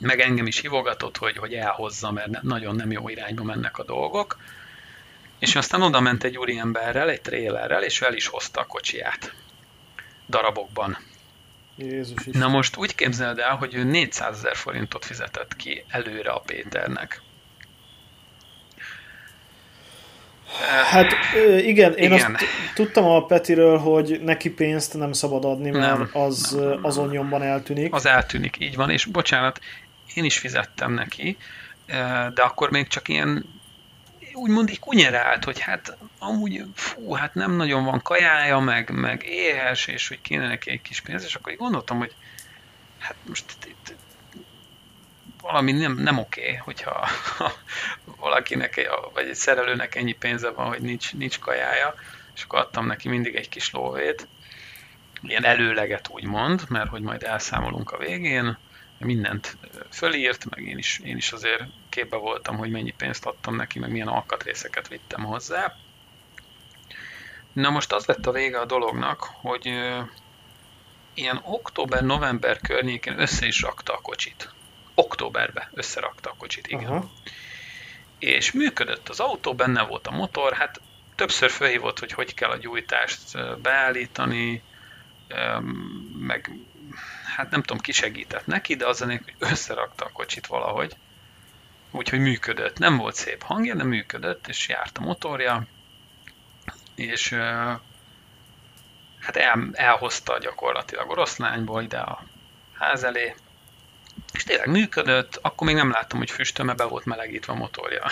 [0.00, 4.38] meg engem is hívogatott, hogy, hogy elhozza, mert nagyon nem jó irányba mennek a dolgok.
[5.38, 9.34] És aztán oda ment egy úriemberrel, egy trélerrel, és el is hozta a kocsiját.
[10.28, 10.98] Darabokban.
[11.76, 16.38] Jézus Na most úgy képzeld el, hogy ő 400 ezer forintot fizetett ki előre a
[16.38, 17.22] Péternek.
[20.90, 21.12] Hát
[21.64, 22.34] igen, én igen.
[22.34, 26.78] azt tudtam a Petiről, hogy neki pénzt nem szabad adni, mert nem, az nem, nem,
[26.82, 27.94] azon nyomban eltűnik.
[27.94, 29.60] Az eltűnik, így van, és bocsánat,
[30.14, 31.36] én is fizettem neki,
[32.34, 33.60] de akkor még csak ilyen
[34.34, 39.86] úgymond így kunyerált, hogy hát amúgy fú, hát nem nagyon van kajája, meg, meg éhes,
[39.86, 42.14] és hogy kéne neki egy kis pénz, és akkor így gondoltam, hogy
[42.98, 43.94] hát most itt,
[45.40, 47.52] valami nem, nem oké, okay, hogyha ha
[48.20, 51.94] valakinek, vagy egy szerelőnek ennyi pénze van, hogy nincs, nincs kajája,
[52.34, 54.28] és akkor adtam neki mindig egy kis lóvét,
[55.22, 58.58] ilyen előleget úgymond, mert hogy majd elszámolunk a végén,
[59.04, 59.56] mindent
[59.90, 63.90] fölírt, meg én is, én is azért képbe voltam, hogy mennyi pénzt adtam neki, meg
[63.90, 65.76] milyen alkatrészeket vittem hozzá.
[67.52, 69.66] Na most az lett a vége a dolognak, hogy
[71.14, 74.52] ilyen október-november környékén össze is rakta a kocsit.
[74.94, 76.90] Októberbe összerakta a kocsit, igen.
[76.90, 77.10] Aha.
[78.18, 80.80] És működött az autó, benne volt a motor, hát
[81.14, 83.20] többször felhívott, hogy hogy kell a gyújtást
[83.60, 84.62] beállítani,
[86.18, 86.50] meg
[87.42, 90.96] hát nem tudom, ki segített neki, de az a hogy összerakta a kocsit valahogy.
[91.90, 92.78] Úgyhogy működött.
[92.78, 95.66] Nem volt szép hangja, de működött, és járt a motorja,
[96.94, 97.30] és
[99.20, 102.22] hát el, elhozta gyakorlatilag oroszlányból ide a
[102.78, 103.34] ház elé,
[104.32, 108.10] és tényleg működött, akkor még nem láttam, hogy füstöme be volt melegítve a motorja.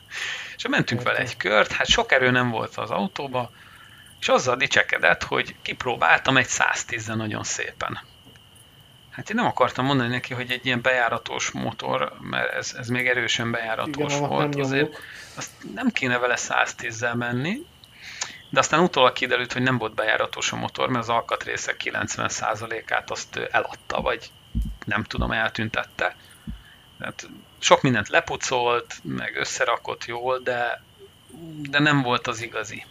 [0.56, 3.50] és mentünk vele egy kört, hát sok erő nem volt az autóba,
[4.20, 8.00] és azzal dicsekedett, hogy kipróbáltam egy 110 nagyon szépen.
[9.16, 13.06] Hát én nem akartam mondani neki, hogy egy ilyen bejáratos motor, mert ez, ez még
[13.06, 14.98] erősen bejáratos Igen, volt, azért
[15.34, 17.66] azt nem kéne vele 110-zel menni,
[18.50, 23.36] de aztán utólag kiderült, hogy nem volt bejáratos a motor, mert az alkatrészek 90%-át azt
[23.50, 24.30] eladta, vagy
[24.84, 26.16] nem tudom, eltüntette.
[26.98, 30.82] Tehát sok mindent lepucolt, meg összerakott jól, de,
[31.70, 32.84] de nem volt az igazi.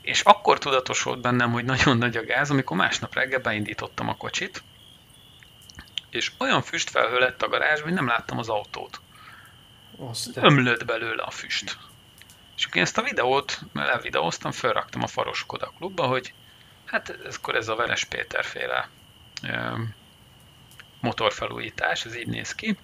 [0.00, 4.62] És akkor tudatosult bennem, hogy nagyon nagy a gáz, amikor másnap reggel beindítottam a kocsit,
[6.16, 9.00] és olyan füstfelhő lett a garázs, hogy nem láttam az autót.
[9.98, 11.78] Azt ömlött belőle a füst.
[12.56, 16.32] És én ezt a videót, mert elvideóztam, felraktam a Faros Koda klubba, hogy
[16.84, 18.88] hát akkor ez a Veres Péter féle
[21.00, 22.78] motorfelújítás, ez így néz ki.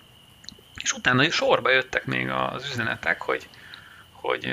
[0.82, 3.48] És utána sorba jöttek még az üzenetek, hogy,
[4.12, 4.44] hogy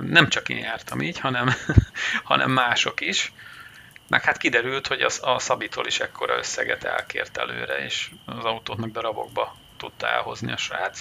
[0.00, 1.54] nem csak én jártam így, hanem,
[2.30, 3.32] hanem mások is.
[4.12, 8.76] Meg hát kiderült, hogy az, a Szabitól is ekkora összeget elkért előre, és az autót
[8.76, 11.00] meg darabokba tudta elhozni a srác.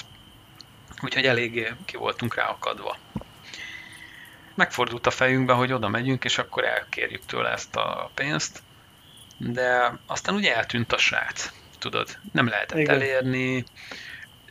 [1.02, 2.97] Úgyhogy eléggé ki voltunk rá akadva.
[4.56, 8.62] Megfordult a fejünkbe, hogy oda megyünk, és akkor elkérjük tőle ezt a pénzt,
[9.38, 12.95] de aztán ugye eltűnt a srác, tudod, nem lehetett Igen.
[12.95, 13.63] elérni.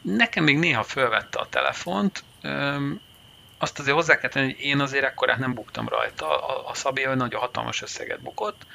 [0.03, 2.25] Nekem még néha fölvette a telefont,
[3.63, 6.47] azt azért hozzá kell tenni, hogy én azért ekkorát nem buktam rajta.
[6.47, 8.67] A, a Szabi nagyon hatalmas összeget bukott.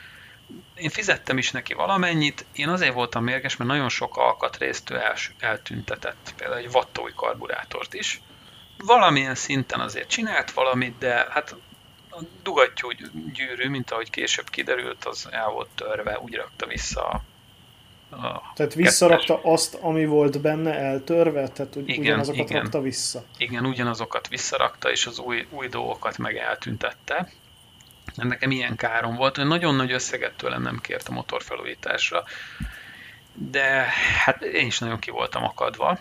[0.76, 5.16] Én fizettem is neki valamennyit, én azért voltam mérges, mert nagyon sok alkatrészt ő el,
[5.40, 8.22] eltüntetett, például egy vattói karburátort is.
[8.78, 11.56] Valamilyen szinten azért csinált valamit, de hát
[12.10, 12.90] a dugattyú
[13.34, 17.24] gyűrű, mint ahogy később kiderült, az el volt törve, úgy rakta vissza
[18.56, 19.52] Tehát visszarakta kettes.
[19.52, 21.48] azt, ami volt benne eltörve?
[21.48, 22.62] Tehát ugy, igen, ugyanazokat igen.
[22.62, 23.24] rakta vissza?
[23.38, 27.32] Igen, ugyanazokat visszarakta, és az új, új dolgokat meg eltüntette.
[28.16, 32.24] Nekem ilyen károm volt, hogy nagyon nagy összeget tőlem nem kért a motorfelújításra,
[33.34, 33.88] de
[34.26, 36.00] hát én is nagyon ki voltam akadva.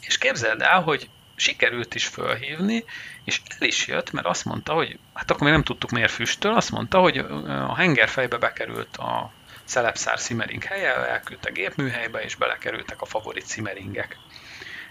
[0.00, 2.84] És képzeld el, hogy sikerült is fölhívni,
[3.24, 6.54] és el is jött, mert azt mondta, hogy hát akkor még nem tudtuk miért füsttől,
[6.54, 9.32] azt mondta, hogy a hengerfejbe bekerült a
[9.72, 14.16] szelepszár szimering helye, elküldte gépműhelybe, és belekerültek a favorit szimeringek.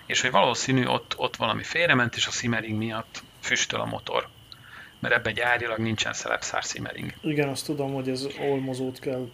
[0.06, 4.28] És hogy valószínű ott, ott valami félrement, és a szimering miatt füstöl a motor.
[5.00, 7.14] Mert ebben gyárilag nincsen szelepszár szimering.
[7.22, 9.30] Igen, azt tudom, hogy ez olmozót kell,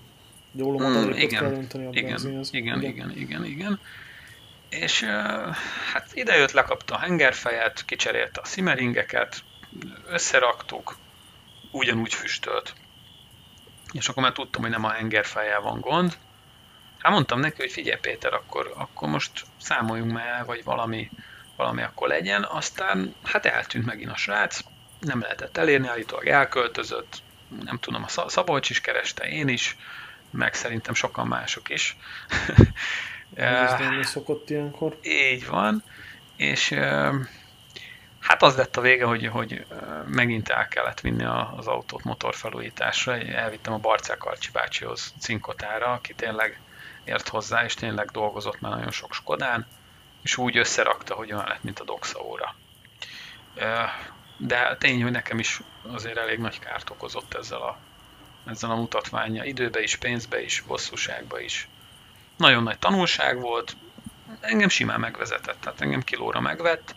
[0.58, 3.80] egy mm, igen, kell önteni a igen, igen, igen, igen, igen, igen.
[4.70, 5.04] És
[5.94, 9.44] hát idejött, lekapta a hengerfejet, kicserélte a szimeringeket,
[10.08, 10.98] összeraktuk,
[11.72, 12.74] ugyanúgy füstölt
[13.92, 16.18] és akkor már tudtam, hogy nem a hengerfájával van gond.
[16.98, 21.10] Hát mondtam neki, hogy figyelj Péter, akkor, akkor most számoljunk már, vagy valami,
[21.56, 22.44] valami akkor legyen.
[22.44, 24.60] Aztán hát eltűnt megint a srác,
[25.00, 27.22] nem lehetett elérni, állítólag elköltözött,
[27.64, 29.78] nem tudom, a Szabolcs is kereste, én is,
[30.30, 31.98] meg szerintem sokan mások is.
[33.34, 34.98] Ez szokott ilyenkor.
[35.04, 35.84] Így van,
[36.36, 36.76] és
[38.28, 39.66] Hát az lett a vége, hogy, hogy
[40.06, 41.24] megint el kellett vinni
[41.58, 43.18] az autót motorfelújításra.
[43.18, 46.60] Elvittem a Barcák Arcsi bácsihoz cinkotára, aki tényleg
[47.04, 49.68] ért hozzá, és tényleg dolgozott már nagyon sok Skodán,
[50.22, 52.56] és úgy összerakta, hogy olyan lett, mint a Doxa óra.
[54.38, 55.62] De tény, hogy nekem is
[55.92, 57.78] azért elég nagy kárt okozott ezzel a,
[58.46, 59.44] ezzel a mutatványa.
[59.44, 61.68] Időbe is, pénzbe is, bosszúságba is.
[62.38, 63.76] Nagyon nagy tanulság volt,
[64.40, 66.96] engem simán megvezetett, tehát engem kilóra megvett,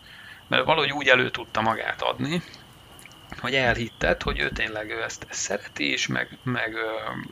[0.51, 2.43] mert valahogy úgy elő tudta magát adni,
[3.41, 6.77] hogy elhitted, hogy ő tényleg ő ezt, ezt szereti, és meg, meg,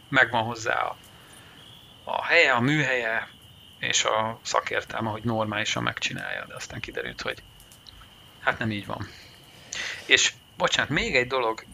[0.09, 0.97] meg van hozzá a,
[2.05, 3.29] a helye, a műhelye,
[3.79, 7.43] és a szakértelme, hogy normálisan megcsinálja, de aztán kiderült, hogy
[8.41, 9.09] hát nem így van.
[10.07, 11.65] És bocsánat, még egy dolog,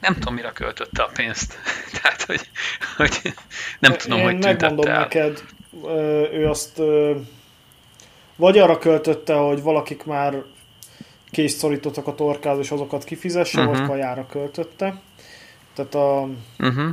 [0.00, 1.58] nem tudom, mire költötte a pénzt.
[2.02, 2.50] Tehát, hogy,
[2.96, 3.34] hogy
[3.78, 4.98] nem tudom, Én hogy megmondom el.
[4.98, 5.42] neked,
[6.32, 6.80] ő azt
[8.36, 10.42] vagy arra költötte, hogy valakik már
[11.30, 13.74] kést szorítottak a torkáz, és azokat kifizesse, uh-huh.
[13.74, 13.92] vagy mhm.
[13.92, 15.00] kajára költötte.
[15.74, 16.88] Tehát a, uh-huh.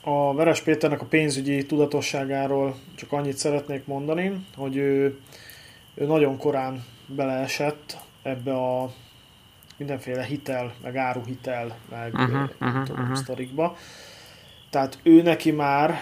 [0.00, 5.18] a Veres Péternek a pénzügyi tudatosságáról csak annyit szeretnék mondani, hogy ő,
[5.94, 8.92] ő nagyon korán beleesett ebbe a
[9.76, 13.16] mindenféle hitel, meg áruhitel, meg uh-huh, uh-huh, tudom, uh-huh.
[13.16, 13.76] sztorikba.
[14.70, 16.00] Tehát ő neki már,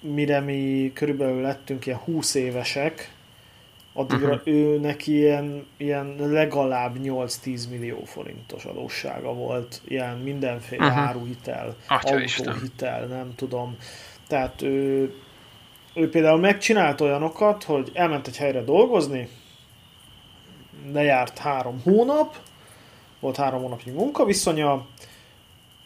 [0.00, 3.15] mire mi körülbelül lettünk ilyen 20 évesek,
[3.96, 4.54] addigra uh-huh.
[4.54, 10.98] őnek ilyen, ilyen legalább 8-10 millió forintos adóssága volt, ilyen mindenféle uh-huh.
[10.98, 13.08] áruhitel, Atya autóhitel, Isten.
[13.08, 13.76] nem tudom.
[14.26, 15.12] Tehát ő,
[15.94, 19.28] ő például megcsinált olyanokat, hogy elment egy helyre dolgozni,
[20.92, 22.36] lejárt három hónap,
[23.20, 24.86] volt három hónapnyi munkaviszonya,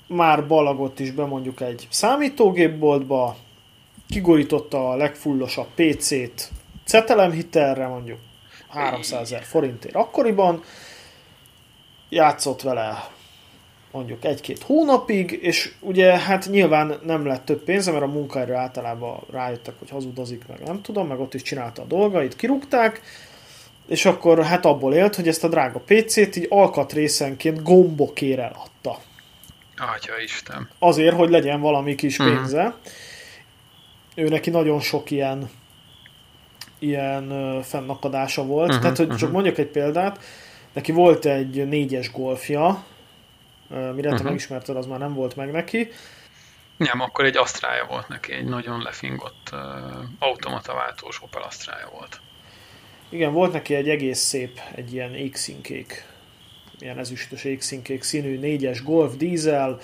[0.07, 3.37] már balagott is be mondjuk egy számítógépboltba,
[4.09, 6.51] kigorította a legfullosabb PC-t
[7.33, 8.19] hitelre mondjuk
[8.69, 10.63] 300 ezer forintért akkoriban,
[12.09, 13.09] játszott vele
[13.91, 19.21] mondjuk egy-két hónapig, és ugye hát nyilván nem lett több pénze, mert a munkaerő általában
[19.31, 23.01] rájöttek, hogy hazudozik, meg nem tudom, meg ott is csinálta a dolgait, kirúgták,
[23.87, 28.99] és akkor hát abból élt, hogy ezt a drága PC-t így alkatrészenként gombokért eladta.
[29.77, 30.69] Atya Isten.
[30.79, 32.29] Azért, hogy legyen valami kis mhm.
[32.29, 32.65] pénze.
[32.65, 32.73] Mm.
[34.15, 35.51] Ő neki nagyon sok ilyen
[36.81, 38.67] ilyen fennakadása volt.
[38.69, 39.21] Uh-huh, Tehát, hogy uh-huh.
[39.21, 40.19] csak mondjak egy példát,
[40.73, 42.85] neki volt egy négyes golfja,
[43.69, 44.17] mire uh-huh.
[44.17, 45.89] te megismerted, az már nem volt meg neki.
[46.77, 49.59] Nem, akkor egy asztrája volt neki, egy nagyon lefingott uh,
[50.19, 52.21] automataváltós Opel asztrája volt.
[53.09, 56.05] Igen, volt neki egy egész szép, egy ilyen égszínkék,
[56.79, 59.79] ilyen ezüstös égszínkék színű négyes Golf dízel.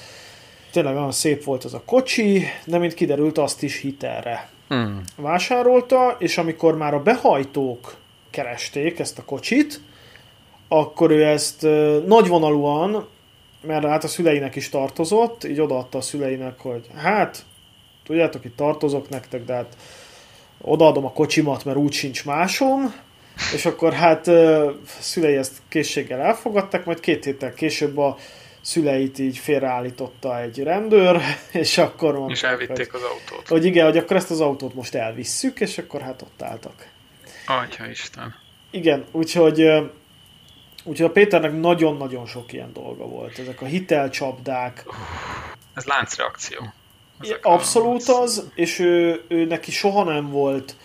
[0.70, 5.02] Tényleg olyan szép volt az a kocsi, de mint kiderült, azt is hitelre hmm.
[5.16, 7.96] vásárolta, és amikor már a behajtók
[8.30, 9.80] keresték ezt a kocsit,
[10.68, 11.62] akkor ő ezt
[12.06, 13.06] nagyvonalúan,
[13.62, 17.44] mert hát a szüleinek is tartozott, így odaadta a szüleinek, hogy hát,
[18.04, 19.76] tudjátok, itt tartozok nektek, de hát
[20.60, 22.94] odaadom a kocsimat, mert úgy sincs másom,
[23.54, 24.30] és akkor hát
[24.98, 28.16] szülei ezt készséggel elfogadtak, majd két héttel később a
[28.66, 31.20] szüleit így félreállította egy rendőr,
[31.52, 33.48] és akkor mondták, És elvitték hogy, az autót.
[33.48, 36.88] Hogy igen, hogy akkor ezt az autót most elvisszük, és akkor hát ott álltak.
[37.46, 38.34] Atya Isten.
[38.70, 39.62] Igen, úgyhogy
[40.84, 43.38] Úgyhogy a Péternek nagyon-nagyon sok ilyen dolga volt.
[43.38, 44.84] Ezek a hitelcsapdák.
[45.74, 46.72] Ez láncreakció.
[47.20, 50.76] Ezek Abszolút az, és ő, ő neki soha nem volt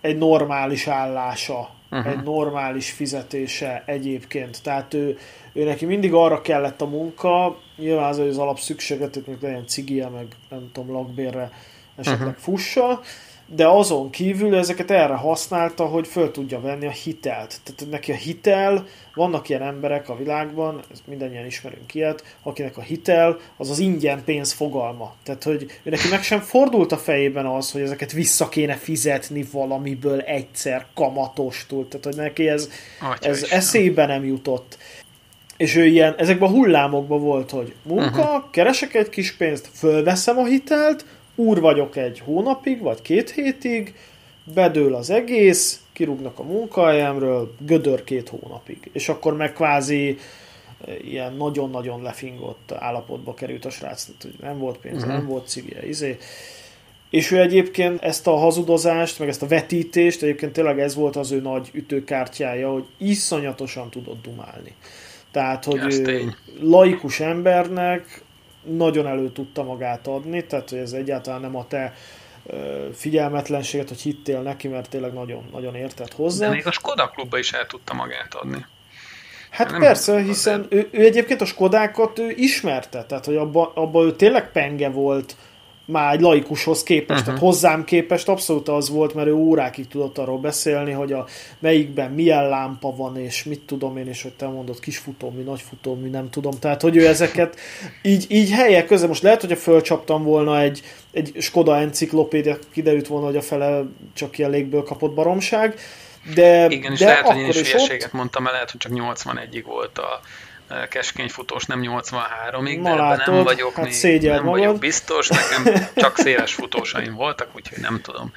[0.00, 2.12] egy normális állása, uh-huh.
[2.12, 4.62] egy normális fizetése egyébként.
[4.62, 5.18] Tehát ő,
[5.52, 10.08] ő neki mindig arra kellett a munka, nyilván az, hogy az alapszükséget, hogy legyen cigie,
[10.08, 11.50] meg nem tudom, lakbérre
[11.96, 12.42] esetleg uh-huh.
[12.42, 13.00] fussa,
[13.46, 17.60] de azon kívül ezeket erre használta, hogy föl tudja venni a hitelt.
[17.64, 23.38] Tehát neki a hitel, vannak ilyen emberek a világban, mindannyian ismerünk ilyet, akinek a hitel
[23.56, 25.14] az az ingyen pénz fogalma.
[25.22, 30.20] Tehát, hogy neki meg sem fordult a fejében az, hogy ezeket vissza kéne fizetni valamiből
[30.20, 31.88] egyszer kamatostul.
[31.88, 32.70] Tehát, hogy neki ez,
[33.20, 34.78] ez eszébe nem jutott.
[35.56, 38.50] És ő ilyen, ezekben a hullámokban volt, hogy munka, uh-huh.
[38.50, 41.04] keresek egy kis pénzt, fölveszem a hitelt,
[41.36, 43.94] úr vagyok egy hónapig, vagy két hétig,
[44.54, 48.90] bedől az egész, kirúgnak a munkahelyemről, gödör két hónapig.
[48.92, 50.18] És akkor meg kvázi
[50.86, 55.12] eh, ilyen nagyon-nagyon lefingott állapotba került a srác, hogy nem volt pénze, uh-huh.
[55.12, 56.18] nem volt cigje, izé.
[57.10, 61.30] És ő egyébként ezt a hazudozást, meg ezt a vetítést, egyébként tényleg ez volt az
[61.30, 64.74] ő nagy ütőkártyája, hogy iszonyatosan tudott dumálni.
[65.30, 68.22] Tehát, hogy ő laikus embernek
[68.68, 71.94] nagyon elő tudta magát adni, tehát hogy ez egyáltalán nem a te
[72.92, 76.48] figyelmetlenséget, hogy hittél neki, mert tényleg nagyon, nagyon értett hozzá.
[76.48, 78.66] De még a Skoda klubba is el tudta magát adni.
[79.50, 84.04] Hát nem persze, hiszen ő, ő egyébként a Skodákat ő ismerte, tehát hogy abban abba
[84.04, 85.36] ő tényleg penge volt,
[85.86, 87.24] már egy laikushoz képest, uh-huh.
[87.24, 91.26] tehát hozzám képest abszolút az volt, mert ő órákig tudott arról beszélni, hogy a
[91.58, 95.60] melyikben milyen lámpa van, és mit tudom én, és hogy te mondod, kis futómű, nagy
[95.68, 96.52] futómű, nem tudom.
[96.60, 97.58] Tehát, hogy ő ezeket
[98.02, 103.06] így, így helyek közben, most lehet, hogy a fölcsaptam volna egy, egy Skoda enciklopédia, kiderült
[103.06, 105.78] volna, hogy a fele csak ilyen légből kapott baromság,
[106.34, 108.12] de, Igen, és de lehet, hogy én is ott...
[108.12, 110.20] mondtam, mert lehet, hogy csak 81-ig volt a
[110.88, 114.50] keskeny futós, nem 83-ig, de látod, nem vagyok hát még, nem magad.
[114.50, 118.32] vagyok biztos, nekem csak széles futósaim voltak, úgyhogy nem tudom.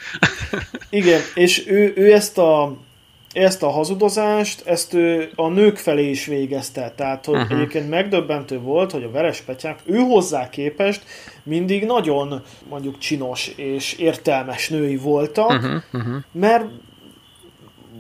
[0.90, 2.78] Igen, és ő, ő ezt a
[3.34, 6.94] ezt a hazudozást, ezt ő a nők felé is végezte.
[6.96, 7.52] Tehát, hogy uh-huh.
[7.52, 11.04] egyébként megdöbbentő volt, hogy a veres petyák ő hozzá képest
[11.44, 16.16] mindig nagyon mondjuk csinos és értelmes női voltak, uh-huh, uh-huh.
[16.32, 16.66] mert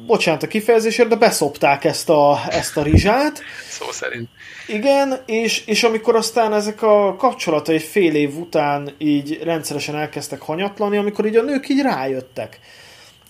[0.09, 3.41] bocsánat a kifejezésért, de beszopták ezt a, ezt a rizsát.
[3.79, 4.29] Szó szerint.
[4.67, 10.97] Igen, és, és amikor aztán ezek a kapcsolatai fél év után így rendszeresen elkezdtek hanyatlani,
[10.97, 12.59] amikor így a nők így rájöttek.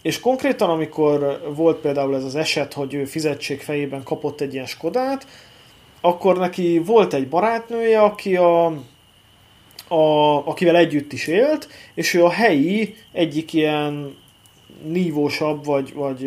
[0.02, 4.66] És konkrétan, amikor volt például ez az eset, hogy ő fizetség fejében kapott egy ilyen
[4.66, 5.28] Skodát,
[6.02, 8.66] akkor neki volt egy barátnője, aki a,
[9.88, 14.18] a, akivel együtt is élt, és ő a helyi egyik ilyen
[14.88, 16.20] nívósabb vagy, vagy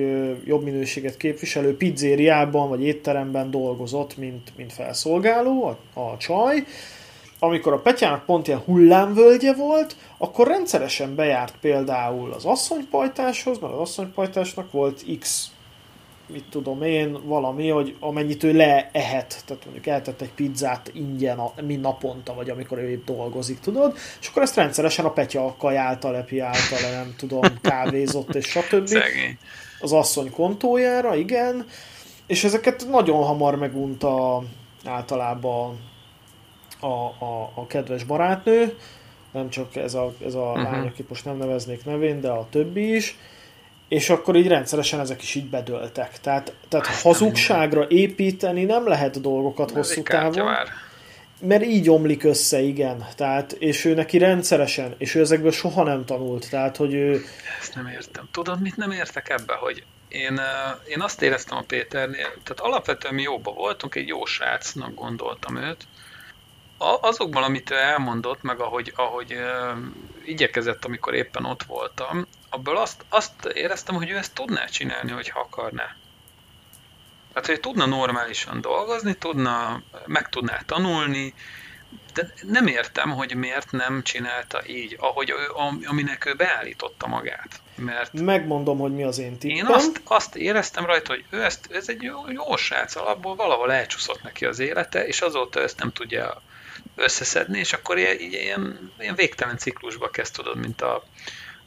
[0.45, 6.65] jobb minőséget képviselő pizzériában vagy étteremben dolgozott, mint, mint felszolgáló, a, a csaj.
[7.38, 13.81] Amikor a Petyának pont ilyen hullámvölgye volt, akkor rendszeresen bejárt például az asszonypajtáshoz, mert az
[13.81, 15.51] asszonypajtásnak volt X
[16.33, 21.53] mit tudom én, valami, hogy amennyit ő leehet, tehát mondjuk eltett egy pizzát ingyen, a,
[21.62, 26.11] mi naponta, vagy amikor ő épp dolgozik, tudod, és akkor ezt rendszeresen a Petya kajálta
[26.11, 28.87] le, piálta le, nem tudom, kávézott, és stb.
[28.87, 29.39] Szegény.
[29.80, 31.66] Az asszony kontójára, igen,
[32.26, 34.43] és ezeket nagyon hamar megunta
[34.85, 35.80] általában
[36.80, 38.76] a, a, a kedves barátnő,
[39.33, 40.62] nem csak ez a, ez a uh-huh.
[40.62, 43.18] lány, akit most nem neveznék nevén, de a többi is,
[43.93, 46.20] és akkor így rendszeresen ezek is így bedöltek.
[46.20, 50.45] Tehát, tehát hazugságra építeni nem lehet dolgokat hosszú távon.
[50.45, 50.68] Már.
[51.40, 53.07] mert így omlik össze, igen.
[53.16, 56.51] Tehát, és ő neki rendszeresen, és ő ezekből soha nem tanult.
[56.51, 57.24] Tehát, hogy ő...
[57.61, 58.28] Ezt nem értem.
[58.30, 60.40] Tudod, mit nem értek ebbe, hogy én,
[60.88, 65.86] én azt éreztem a Péternél, tehát alapvetően mi jóba voltunk, egy jó srácnak gondoltam őt.
[67.01, 69.36] Azokban, amit ő elmondott, meg ahogy, ahogy
[70.24, 75.40] igyekezett, amikor éppen ott voltam, abból azt, azt éreztem, hogy ő ezt tudná csinálni, hogyha
[75.40, 75.96] akarná.
[77.34, 81.34] Hát, hogy tudna normálisan dolgozni, tudna, meg tudná tanulni,
[82.14, 85.48] de nem értem, hogy miért nem csinálta így, ahogy ő,
[85.86, 87.61] aminek ő beállította magát.
[87.74, 89.57] Mert Megmondom, hogy mi az én tippem.
[89.57, 93.72] Én azt, azt éreztem rajta, hogy ő ezt, ez egy jó, jó srác alapból, valahol
[93.72, 96.42] elcsúszott neki az élete, és azóta ezt nem tudja
[96.94, 101.05] összeszedni, és akkor ilyen, ilyen, ilyen végtelen ciklusba kezd, tudod, mint a,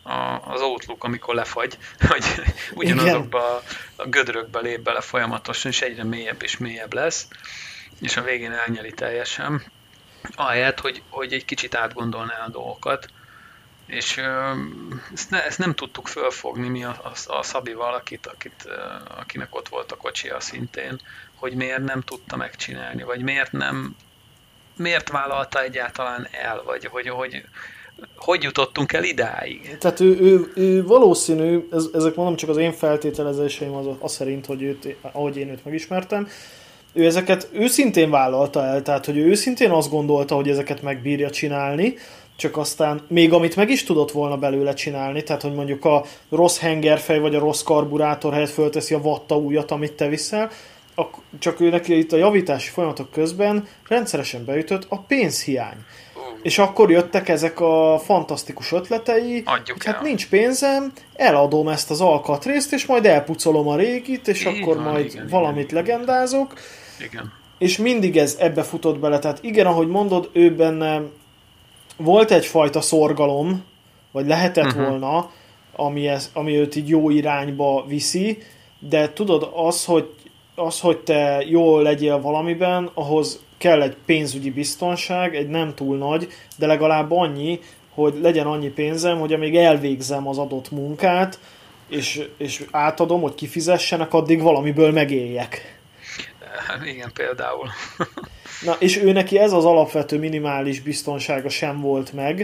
[0.05, 1.77] a, az Outlook, amikor lefagy,
[2.09, 2.25] hogy
[2.73, 3.63] ugyanazokba
[3.95, 7.27] a, gödrökbe lép bele folyamatosan, és egyre mélyebb és mélyebb lesz,
[8.01, 9.63] és a végén elnyeli teljesen.
[10.35, 13.07] Ahelyett, hogy, hogy egy kicsit átgondolná a dolgokat,
[13.85, 14.17] és
[15.13, 18.67] ezt, ne, ezt nem tudtuk fölfogni mi a, a, a Szabival, akit, akit,
[19.17, 20.99] akinek ott volt a kocsia szintén,
[21.35, 23.95] hogy miért nem tudta megcsinálni, vagy miért nem
[24.75, 27.45] miért vállalta egyáltalán el, vagy hogy, hogy
[28.15, 29.77] hogy jutottunk el idáig?
[29.79, 34.45] Tehát ő, ő, ő valószínű, ez, ezek mondom csak az én feltételezéseim az, az szerint,
[34.45, 36.27] hogy őt, ahogy én őt megismertem,
[36.93, 41.97] ő ezeket őszintén vállalta el, tehát hogy ő őszintén azt gondolta, hogy ezeket megbírja csinálni,
[42.37, 46.57] csak aztán még amit meg is tudott volna belőle csinálni, tehát hogy mondjuk a rossz
[46.57, 50.51] hengerfej vagy a rossz karburátor helyett fölteszi a vatta újat, amit te viszel,
[51.39, 55.77] csak ő neki itt a javítási folyamatok közben rendszeresen beütött a pénzhiány.
[56.45, 62.01] És akkor jöttek ezek a fantasztikus ötletei, Adjuk hogy hát nincs pénzem, eladom ezt az
[62.01, 65.83] alkatrészt, és majd elpucolom a régit, és Így akkor majd igen, valamit igen.
[65.83, 66.53] legendázok.
[66.99, 67.33] Igen.
[67.57, 69.19] És mindig ez ebbe futott bele.
[69.19, 71.01] Tehát igen, ahogy mondod, ő benne
[71.97, 73.63] volt egyfajta szorgalom,
[74.11, 74.87] vagy lehetett uh-huh.
[74.87, 75.31] volna,
[75.75, 78.37] ami, ez, ami őt így jó irányba viszi,
[78.79, 80.13] de tudod, az, hogy,
[80.55, 86.27] az, hogy te jól legyél valamiben, ahhoz kell egy pénzügyi biztonság, egy nem túl nagy,
[86.57, 87.59] de legalább annyi,
[87.93, 91.39] hogy legyen annyi pénzem, hogy amíg elvégzem az adott munkát,
[91.89, 95.79] és, és átadom, hogy kifizessenek, addig valamiből megéljek.
[96.67, 97.69] Hát igen, például.
[98.65, 102.37] Na, és ő neki ez az alapvető minimális biztonsága sem volt meg,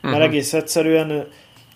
[0.00, 0.22] mert uh-huh.
[0.22, 1.28] egész egyszerűen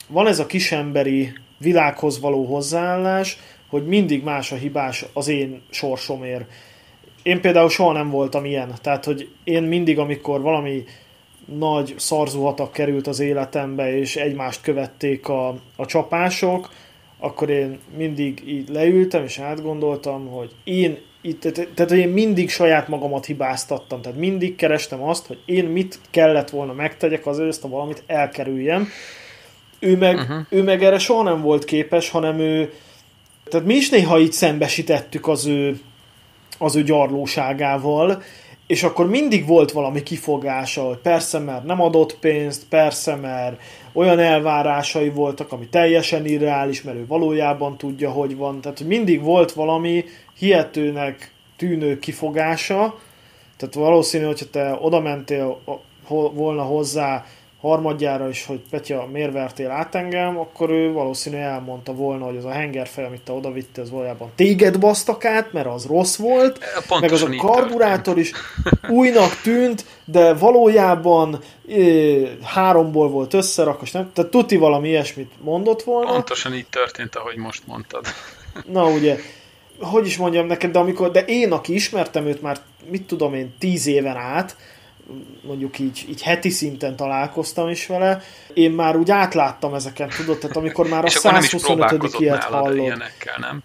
[0.09, 3.39] van ez a kisemberi világhoz való hozzáállás,
[3.73, 6.45] hogy mindig más a hibás az én sorsomért.
[7.23, 8.75] Én például soha nem voltam ilyen.
[8.83, 10.85] Tehát, hogy én mindig, amikor valami
[11.59, 16.71] nagy szarzuhatak került az életembe, és egymást követték a, a csapások,
[17.19, 22.89] akkor én mindig így leültem, és átgondoltam, hogy én itt, tehát hogy én mindig saját
[22.89, 27.69] magamat hibáztattam, tehát mindig kerestem azt, hogy én mit kellett volna megtegyek azért, ezt a
[27.69, 28.89] valamit elkerüljem.
[29.79, 30.47] Ő meg, uh-huh.
[30.49, 32.73] ő meg erre soha nem volt képes, hanem ő,
[33.53, 35.81] tehát mi is néha így szembesítettük az ő
[36.59, 38.23] az ő gyarlóságával,
[38.67, 43.61] és akkor mindig volt valami kifogása, hogy persze, mert nem adott pénzt, persze, mert
[43.93, 48.61] olyan elvárásai voltak, ami teljesen irreális, mert ő valójában tudja, hogy van.
[48.61, 50.05] Tehát mindig volt valami
[50.39, 52.99] hihetőnek tűnő kifogása,
[53.57, 55.59] tehát valószínű, hogyha te oda mentél
[56.33, 57.25] volna hozzá
[57.63, 62.45] harmadjára is, hogy Petya, miért vertél át engem, akkor ő valószínűleg elmondta volna, hogy az
[62.45, 66.59] a hengerfej, amit te odavitte, az valójában téged basztak át, mert az rossz volt,
[66.89, 68.33] Pontosan meg az a karburátor is
[68.89, 74.11] újnak tűnt, de valójában é, háromból volt összerakos, nem?
[74.13, 76.13] Tehát tuti valami ilyesmit mondott volna.
[76.13, 78.07] Pontosan így történt, ahogy most mondtad.
[78.67, 79.19] Na ugye,
[79.81, 82.59] hogy is mondjam neked, de amikor, de én, aki ismertem őt már,
[82.91, 84.57] mit tudom én, tíz éven át,
[85.43, 88.23] mondjuk így, így heti szinten találkoztam is vele,
[88.55, 92.15] én már úgy átláttam ezeket, tudod, tehát amikor már a 125.
[92.19, 92.77] ilyet hallott.
[92.77, 93.63] Ilyenekkel, nem?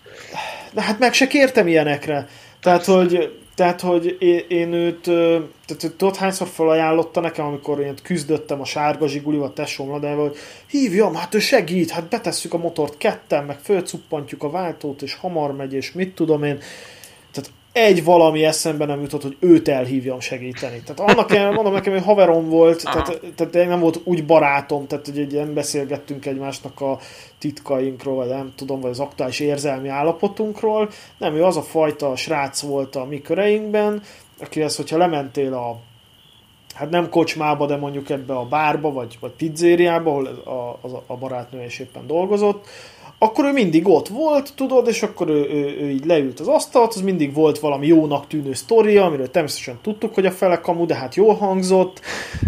[0.73, 2.27] De hát meg se kértem ilyenekre.
[2.61, 5.01] Tehát, hogy, tehát, hogy én, én őt,
[5.65, 11.33] tehát tudod, hányszor felajánlotta nekem, amikor én küzdöttem a sárga zsigulival, tesómladával, hogy hívjam, hát
[11.33, 15.91] ő segít, hát betesszük a motort ketten, meg fölcuppantjuk a váltót, és hamar megy, és
[15.91, 16.59] mit tudom én
[17.77, 20.81] egy valami eszembe nem jutott, hogy őt elhívjam segíteni.
[20.85, 25.05] Tehát annak kell, mondom nekem, hogy haverom volt, tehát, tehát, nem volt úgy barátom, tehát
[25.05, 26.99] hogy nem beszélgettünk egymásnak a
[27.39, 30.89] titkainkról, vagy nem tudom, vagy az aktuális érzelmi állapotunkról.
[31.17, 34.01] Nem, ő az a fajta srác volt a mi köreinkben,
[34.39, 35.79] akihez, hogyha lementél a
[36.77, 40.49] hát nem kocsmába, de mondjuk ebbe a bárba, vagy, vagy pizzériába, ahol a,
[40.87, 42.67] a, a barátnő is éppen dolgozott,
[43.19, 46.93] akkor ő mindig ott volt, tudod, és akkor ő, ő, ő így leült az asztalt,
[46.93, 50.95] az mindig volt valami jónak tűnő sztoria, amiről természetesen tudtuk, hogy a fele kamu, de
[50.95, 52.01] hát jól hangzott,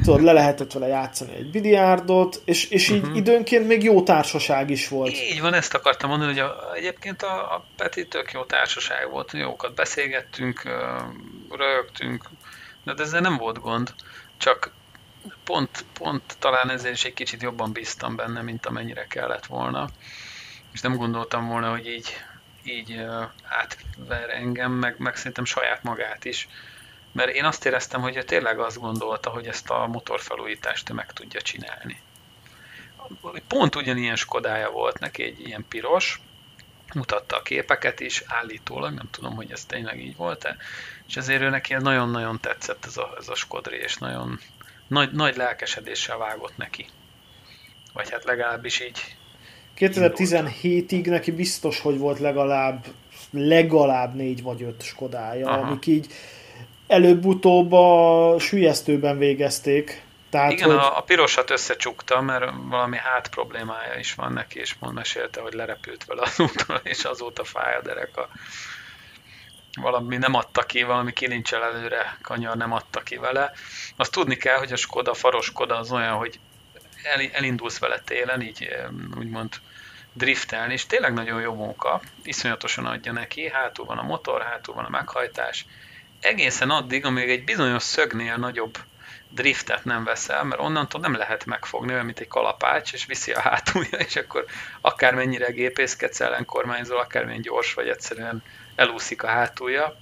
[0.03, 3.17] tudod, le lehetett vele játszani egy biliárdot, és, és így uh-huh.
[3.17, 5.11] időnként még jó társaság is volt.
[5.11, 9.31] Így van, ezt akartam mondani, hogy a, egyébként a, a Peti tök jó társaság volt,
[9.31, 10.61] jókat beszélgettünk,
[11.49, 12.29] rögtünk,
[12.83, 13.93] de ezzel nem volt gond,
[14.37, 14.71] csak
[15.43, 19.89] pont, pont talán ezért is egy kicsit jobban bíztam benne, mint amennyire kellett volna
[20.71, 22.23] és nem gondoltam volna, hogy így,
[22.63, 23.05] így
[23.43, 26.47] átver engem, meg, meg szerintem saját magát is.
[27.11, 31.41] Mert én azt éreztem, hogy ő tényleg azt gondolta, hogy ezt a motorfelújítást meg tudja
[31.41, 32.01] csinálni.
[33.47, 36.21] Pont ugyanilyen Skodája volt neki, egy ilyen piros,
[36.93, 40.57] mutatta a képeket is, állítólag, nem tudom, hogy ez tényleg így volt-e,
[41.07, 44.39] és ezért ő neki nagyon-nagyon tetszett ez a, ez a Skodri, és nagyon
[44.87, 46.87] nagy, nagy lelkesedéssel vágott neki.
[47.93, 49.17] Vagy hát legalábbis így,
[49.79, 52.85] 2017-ig neki biztos, hogy volt legalább
[53.31, 55.59] legalább négy vagy öt Skodája, Aha.
[55.59, 56.07] amik így
[56.87, 60.01] előbb-utóbb a sülyeztőben végezték.
[60.29, 60.75] Tehát, Igen, hogy...
[60.75, 65.53] a, a pirosat összecsukta, mert valami hát problémája is van neki, és mond mesélte, hogy
[65.53, 68.29] lerepült vele az úton, és azóta fáj a dereka.
[69.81, 73.51] Valami nem adta ki, valami kilincsel előre kanyar nem adta ki vele.
[73.95, 76.39] Azt tudni kell, hogy a Skoda, faros Skoda az olyan, hogy
[77.09, 78.75] el, elindulsz vele télen, így
[79.17, 79.53] úgymond
[80.13, 84.85] driftelni, és tényleg nagyon jó munka, iszonyatosan adja neki, hátul van a motor, hátul van
[84.85, 85.65] a meghajtás,
[86.19, 88.77] egészen addig, amíg egy bizonyos szögnél nagyobb
[89.29, 93.39] driftet nem veszel, mert onnantól nem lehet megfogni, olyan, mint egy kalapács, és viszi a
[93.39, 94.45] hátulja, és akkor
[94.81, 98.43] akármennyire gépészkedsz, ellenkormányzol, akármilyen gyors vagy, egyszerűen
[98.75, 99.97] elúszik a hátulja,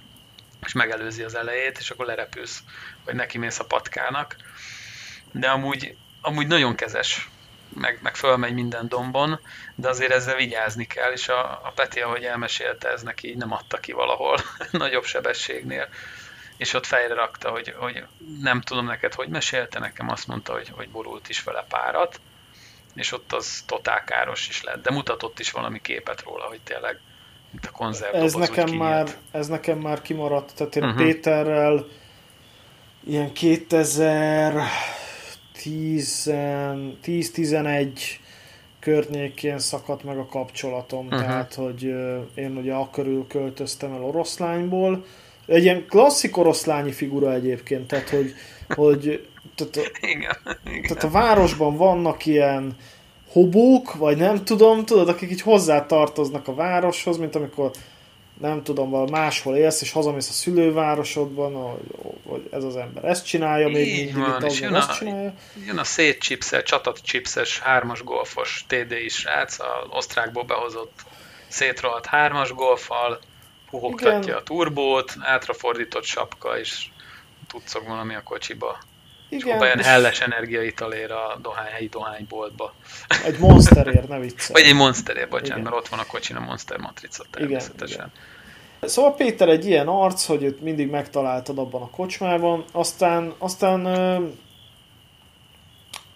[0.66, 2.62] és megelőzi az elejét, és akkor lerepülsz,
[3.04, 4.36] vagy neki mész a patkának.
[5.32, 7.28] De amúgy, amúgy nagyon kezes
[7.74, 9.40] meg, meg fölmegy minden dombon,
[9.74, 13.76] de azért ezzel vigyázni kell, és a, a Peti, ahogy elmesélte, ez neki nem adta
[13.76, 14.38] ki valahol
[14.70, 15.88] nagyobb sebességnél,
[16.56, 18.04] és ott fejre rakta, hogy, hogy
[18.40, 22.20] nem tudom neked, hogy mesélte, nekem azt mondta, hogy, hogy borult is vele párat,
[22.94, 27.00] és ott az totál káros is lett, de mutatott is valami képet róla, hogy tényleg
[27.50, 31.02] mint a konzerv ez nekem már, ez nekem már kimaradt, tehát én uh-huh.
[31.02, 31.86] Péterrel
[33.04, 34.62] ilyen 2000
[35.64, 37.88] 10-11
[38.80, 41.20] környékén szakadt meg a kapcsolatom, uh-huh.
[41.20, 41.82] tehát hogy
[42.34, 45.04] én ugye akkörül költöztem el oroszlányból.
[45.46, 48.34] Egy ilyen klasszik oroszlányi figura egyébként, tehát hogy,
[48.68, 50.36] hogy tehát, igen,
[50.66, 50.82] igen.
[50.82, 52.76] tehát a városban vannak ilyen
[53.28, 57.70] hobók, vagy nem tudom, tudod, akik így hozzá tartoznak a városhoz, mint amikor
[58.40, 61.78] nem tudom, valami máshol élsz, és hazamész a szülővárosodban,
[62.26, 65.32] hogy ez az ember ezt csinálja, még Így mindig van, és jön ezt a, csinálja.
[65.66, 71.02] Jön a szétcsipszer, csatat chipses, hármas golfos TD-i srác, az osztrákból behozott
[71.48, 73.18] szétrohadt hármas golfal,
[73.70, 74.36] puhogtatja Igen.
[74.36, 76.86] a turbót, átrafordított sapka, és
[77.48, 78.78] tudszok valami a kocsiba.
[79.28, 82.74] Igen, és olyan helles energiaital ér a dohány, helyi dohányboltba.
[83.24, 84.62] Egy monsterér, ne viccelj.
[84.62, 85.62] Vagy egy monsterér, bocsánat, Igen.
[85.62, 87.88] mert ott van a kocsin a monster matrica természetesen.
[87.88, 88.10] Igen,
[88.78, 88.90] Igen.
[88.90, 93.86] Szóval Péter egy ilyen arc, hogy őt mindig megtaláltad abban a kocsmában, aztán, aztán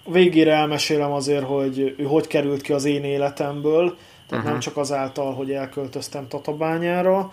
[0.07, 3.97] végére elmesélem azért, hogy ő hogy került ki az én életemből, tehát
[4.31, 4.51] uh-huh.
[4.51, 7.33] nem csak azáltal, hogy elköltöztem Tatabányára,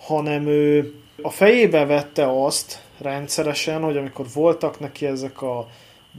[0.00, 5.68] hanem ő a fejébe vette azt, rendszeresen, hogy amikor voltak neki ezek a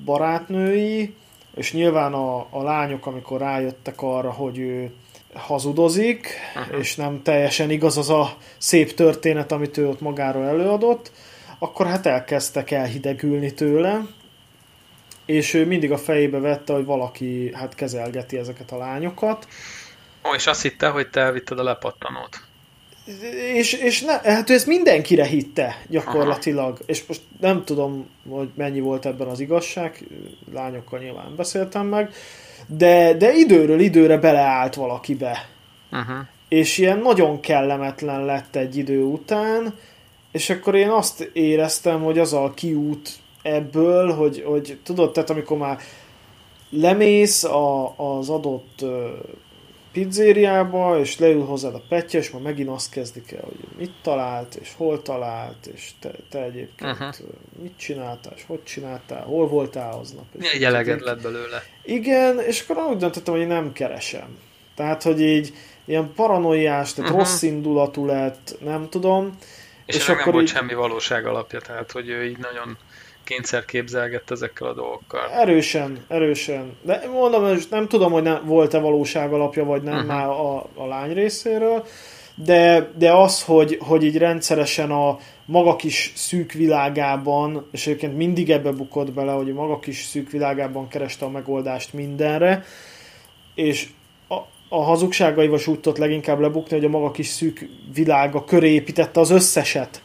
[0.05, 1.15] barátnői,
[1.55, 4.91] és nyilván a, a lányok, amikor rájöttek arra, hogy ő
[5.33, 6.79] hazudozik, uh-huh.
[6.79, 11.11] és nem teljesen igaz az a szép történet, amit ő ott magáról előadott,
[11.59, 14.01] akkor hát elkezdtek elhidegülni tőle,
[15.25, 19.47] és ő mindig a fejébe vette, hogy valaki hát kezelgeti ezeket a lányokat.
[20.29, 22.48] Ó, és azt hitte, hogy te elvitted a lepattanót
[23.55, 26.83] és, és ne, hát ő ezt mindenkire hitte gyakorlatilag, Aha.
[26.85, 30.07] és most nem tudom, hogy mennyi volt ebben az igazság,
[30.53, 32.13] lányokkal nyilván beszéltem meg,
[32.67, 35.49] de, de időről időre beleállt valakibe.
[35.91, 36.17] Uh-huh.
[36.47, 39.73] És ilyen nagyon kellemetlen lett egy idő után,
[40.31, 43.09] és akkor én azt éreztem, hogy az a kiút
[43.41, 45.79] ebből, hogy, hogy tudod, tehát amikor már
[46.69, 48.85] lemész a, az adott
[50.03, 54.55] pizzériába, és leül hozzád a petya, és már megint azt kezdik el, hogy mit talált,
[54.55, 57.15] és hol talált, és te, te egyébként uh-huh.
[57.61, 60.25] mit csináltál, és hogy csináltál, hol voltál aznap.
[60.53, 61.63] Egy eleged lett belőle.
[61.83, 64.37] Igen, és akkor úgy döntöttem, hogy nem keresem.
[64.75, 65.53] Tehát, hogy így
[65.85, 67.25] ilyen paranoiás, tehát uh-huh.
[67.25, 69.37] rossz indulatú lett, nem tudom.
[69.85, 70.49] És, és akkor nem volt így...
[70.49, 72.77] semmi valóság alapja, tehát, hogy ő így nagyon
[73.29, 75.29] kényszer képzelgett ezekkel a dolgokkal.
[75.29, 76.77] Erősen, erősen.
[76.81, 80.09] De mondom, nem tudom, hogy nem, volt-e valóság alapja, vagy nem uh-huh.
[80.09, 81.85] már a, a lány részéről,
[82.35, 88.51] de, de az, hogy, hogy így rendszeresen a maga kis szűk világában, és egyébként mindig
[88.51, 92.63] ebbe bukott bele, hogy a maga kis szűk világában kereste a megoldást mindenre,
[93.55, 93.87] és
[94.69, 99.29] a, hazugságaival úgy tudott leginkább lebukni, hogy a maga kis szűk világa köré építette az
[99.29, 100.01] összeset.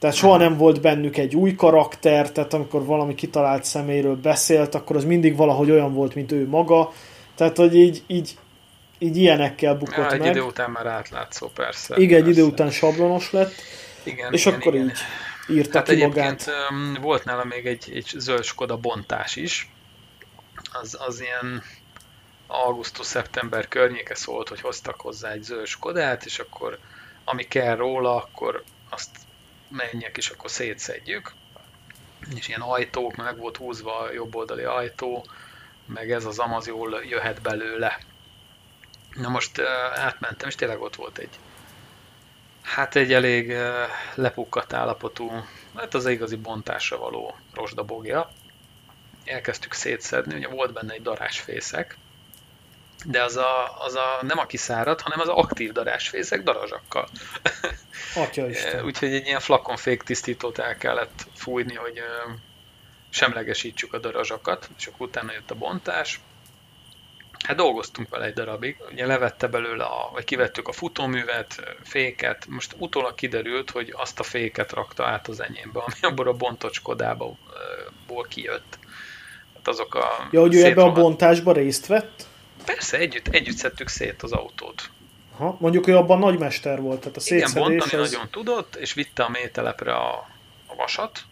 [0.00, 4.96] Tehát soha nem volt bennük egy új karakter, tehát amikor valami kitalált személyről beszélt, akkor
[4.96, 6.92] az mindig valahogy olyan volt, mint ő maga.
[7.34, 8.38] Tehát, hogy így, így,
[8.98, 10.28] így ilyenekkel bukott ja, egy meg.
[10.28, 11.96] Egy idő után már átlátszó, persze.
[11.96, 12.24] Igen, persze.
[12.24, 13.52] egy idő után sablonos lett.
[14.02, 14.86] Igen, és igen, akkor igen.
[14.86, 14.98] így
[15.56, 16.50] írta hát ki magát.
[17.00, 19.70] volt nála még egy, egy zöld Skoda bontás is.
[20.72, 21.62] Az, az ilyen
[22.46, 26.78] augusztus-szeptember környéke szólt, hogy hoztak hozzá egy zöld Skodát, és akkor
[27.24, 29.10] ami kell róla, akkor azt
[29.70, 31.32] menjek, és akkor szétszedjük.
[32.34, 35.26] És ilyen ajtók, meg volt húzva a jobb oldali ajtó,
[35.86, 37.98] meg ez az amaz jól jöhet belőle.
[39.14, 41.38] Na most uh, átmentem, és tényleg ott volt egy
[42.62, 43.64] hát egy elég uh,
[44.14, 45.44] lepukkadt állapotú,
[45.76, 48.30] hát az igazi bontásra való rozsdabogja.
[49.24, 51.96] Elkezdtük szétszedni, ugye volt benne egy darásfészek,
[53.06, 57.08] de az a, az a nem a kiszáradt, hanem az aktív darásfészek darazsakkal.
[58.14, 58.84] Atya Isten.
[58.84, 62.00] Úgyhogy egy ilyen flakonfék tisztítót el kellett fújni, hogy
[63.10, 66.20] semlegesítsük a darazsakat, és akkor utána jött a bontás.
[67.46, 72.74] Hát dolgoztunk vele egy darabig, ugye levette belőle, a, vagy kivettük a futóművet, féket, most
[72.78, 77.36] utólag kiderült, hogy azt a féket rakta át az enyémbe, ami abból a bontocskodából
[78.28, 78.78] kijött.
[79.54, 82.28] Hát azok a ja, hogy ő ebbe a bontásba részt vett?
[82.74, 84.90] Persze, együtt, együtt szedtük szét az autót.
[85.36, 87.50] Ha, mondjuk ő abban nagymester volt, tehát a szétszedés...
[87.50, 88.10] Igen, bontani az...
[88.10, 90.28] nagyon tudott, és vitte a mételepre a,
[90.66, 91.22] a vasat,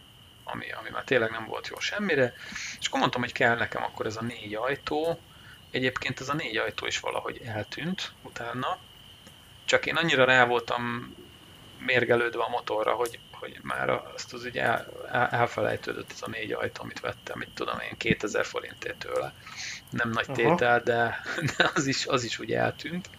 [0.43, 2.33] ami, ami már tényleg nem volt jó semmire,
[2.79, 5.19] és akkor mondtam, hogy kell nekem akkor ez a négy ajtó,
[5.71, 8.77] egyébként ez a négy ajtó is valahogy eltűnt utána,
[9.65, 11.15] csak én annyira rá voltam
[11.79, 16.51] mérgelődve a motorra, hogy, hogy már azt az ugye el, el, elfelejtődött ez a négy
[16.51, 19.33] ajtó, amit vettem, mit tudom én, 2000 forintért tőle.
[19.89, 21.21] Nem nagy tétel, de,
[21.57, 23.09] de az, is, az is ugye eltűnt.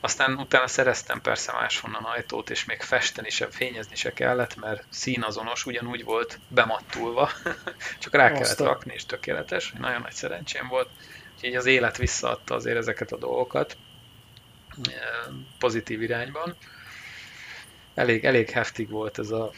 [0.00, 5.66] Aztán utána szereztem persze máshonnan ajtót, és még festeni se, fényezni se kellett, mert színazonos,
[5.66, 7.30] ugyanúgy volt bemattulva,
[7.98, 8.66] csak rá kellett Aztán.
[8.66, 9.72] rakni, és tökéletes.
[9.78, 10.88] Nagyon nagy szerencsém volt.
[11.34, 13.76] Úgyhogy az élet visszaadta azért ezeket a dolgokat
[15.58, 16.56] pozitív irányban.
[17.94, 19.50] Elég, elég heftig volt ez a,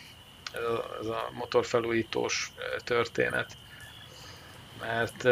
[0.52, 2.52] ez a, ez a motorfelújítós
[2.84, 3.56] történet,
[4.80, 5.22] mert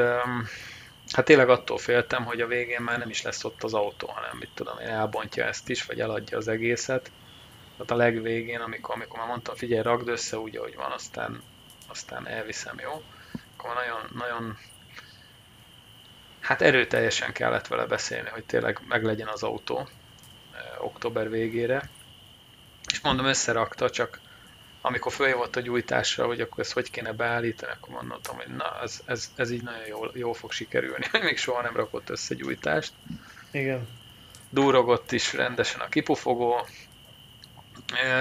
[1.13, 4.37] hát tényleg attól féltem, hogy a végén már nem is lesz ott az autó, hanem
[4.39, 7.11] mit tudom én, elbontja ezt is, vagy eladja az egészet.
[7.73, 11.43] Tehát a legvégén, amikor, amikor már mondtam, figyelj, ragd össze úgy, ahogy van, aztán,
[11.89, 13.03] aztán elviszem, jó?
[13.57, 14.59] Akkor nagyon, nagyon
[16.41, 19.89] hát erőteljesen kellett vele beszélni, hogy tényleg meglegyen az autó
[20.79, 21.89] október végére.
[22.91, 24.21] És mondom, összerakta, csak
[24.81, 29.01] amikor följövott a gyújtásra, hogy akkor ezt hogy kéne beállítani, akkor mondtam, hogy na, ez,
[29.05, 31.07] ez, ez így nagyon jól, jól fog sikerülni.
[31.23, 32.93] Még soha nem rakott össze gyújtást.
[33.51, 33.89] Igen.
[34.51, 36.67] Dúrogott is rendesen a kipufogó.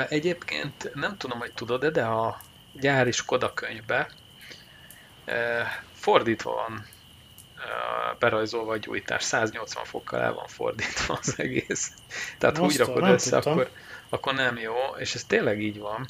[0.09, 2.39] Egyébként nem tudom, hogy tudod de a
[2.73, 4.09] gyári Skoda könyvbe
[5.93, 6.85] fordítva van
[8.19, 11.91] berajzolva a gyújtás, 180 fokkal el van fordítva az egész.
[12.37, 13.69] Tehát Most úgy rakod össze, akkor,
[14.09, 16.07] akkor nem jó, és ez tényleg így van.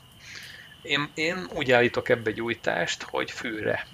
[0.88, 3.88] Én, én úgy állítok ebbe gyújtást, hogy fűre.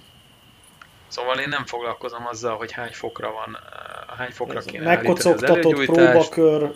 [1.08, 5.84] Szóval én nem foglalkozom azzal, hogy hány fokra van, eh, hány fokra Ez kéne Megkocogtatott
[5.84, 6.72] próbakör,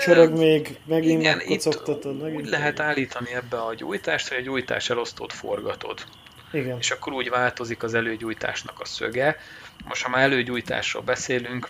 [0.00, 2.20] csörög még, megint Igen, megkocogtatod.
[2.20, 2.40] Megint.
[2.40, 6.04] Úgy lehet állítani ebbe a gyújtást, hogy a gyújtás elosztót forgatod.
[6.52, 6.78] Igen.
[6.78, 9.36] És akkor úgy változik az előgyújtásnak a szöge.
[9.84, 11.68] Most, ha már előgyújtásról beszélünk,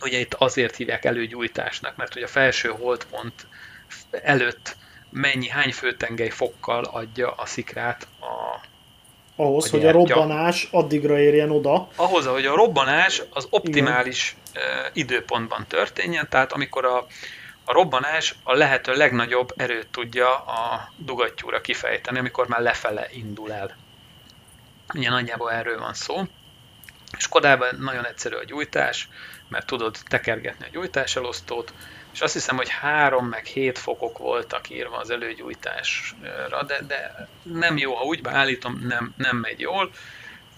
[0.00, 3.46] ugye itt azért hívják előgyújtásnak, mert hogy a felső holdpont
[4.10, 4.76] előtt
[5.10, 8.68] mennyi, hány főtengely fokkal adja a szikrát a
[9.40, 11.88] ahhoz, a hogy a robbanás addigra érjen oda.
[11.96, 14.90] Ahhoz, hogy a robbanás az optimális Igen.
[14.92, 17.06] időpontban történjen, tehát amikor a,
[17.64, 23.76] a robbanás a lehető legnagyobb erőt tudja a dugattyúra kifejteni, amikor már lefele indul el.
[24.94, 26.22] Ugye nagyjából erről van szó.
[27.18, 29.08] Skodában nagyon egyszerű a gyújtás,
[29.48, 31.72] mert tudod tekergetni a gyújtás elosztót,
[32.12, 37.76] és azt hiszem, hogy 3 meg 7 fokok voltak írva az előgyújtásra, de, de nem
[37.76, 39.90] jó, ha úgy beállítom, nem, nem megy jól.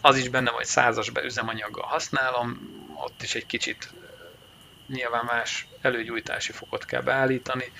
[0.00, 2.58] Az is benne, hogy százas be üzemanyaggal használom,
[2.94, 3.92] ott is egy kicsit
[4.86, 7.72] nyilván más előgyújtási fokot kell beállítani.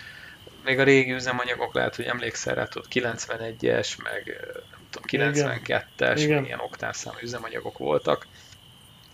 [0.64, 4.36] Még a régi üzemanyagok lehet, hogy emlékszel rá, 91-es, meg
[4.90, 6.44] tudom, 92-es, Igen.
[6.44, 8.26] ilyen oktávszámú üzemanyagok voltak.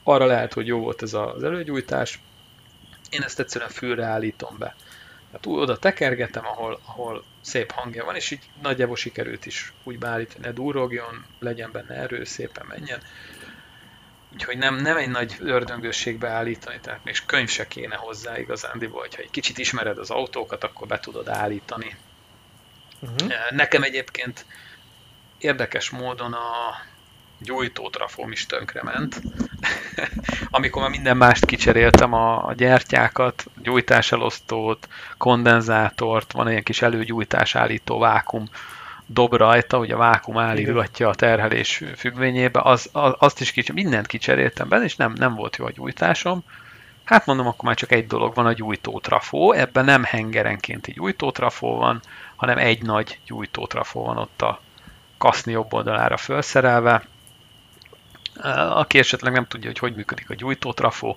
[0.03, 2.21] Arra lehet, hogy jó volt ez az előgyújtás.
[3.11, 4.75] Én ezt egyszerűen fülre állítom be.
[5.33, 10.45] Hát oda tekergetem, ahol, ahol szép hangja van, és így nagyjából sikerült is úgy beállítani,
[10.45, 13.01] ne durogjon, legyen benne erő, szépen menjen.
[14.33, 19.23] Úgyhogy nem, nem egy nagy ördöngősségbe állítani, tehát még könyv se kéne hozzá igazándiból, hogyha
[19.23, 21.97] egy kicsit ismered az autókat, akkor be tudod állítani.
[23.01, 23.51] Uh-huh.
[23.51, 24.45] Nekem egyébként
[25.39, 26.81] érdekes módon a
[27.39, 28.47] gyújtótrafóm is
[28.83, 29.21] ment.
[30.51, 38.45] Amikor már minden mást kicseréltem, a, gyertyákat, gyújtáselosztót, kondenzátort, van egy kis előgyújtás állító vákum
[39.07, 44.07] dob rajta, hogy a vákum állítgatja a terhelés függvényébe, az, az, azt is kicsi, mindent
[44.07, 46.45] kicseréltem benne, és nem, nem volt jó a gyújtásom.
[47.05, 49.53] Hát mondom, akkor már csak egy dolog van, a gyújtótrafó.
[49.53, 52.01] Ebben nem hengerenkénti gyújtótrafó van,
[52.37, 54.61] hanem egy nagy gyújtótrafó van ott a
[55.19, 57.03] kaszni jobb oldalára felszerelve.
[58.71, 61.17] Aki esetleg nem tudja, hogy hogy működik a gyújtótrafó,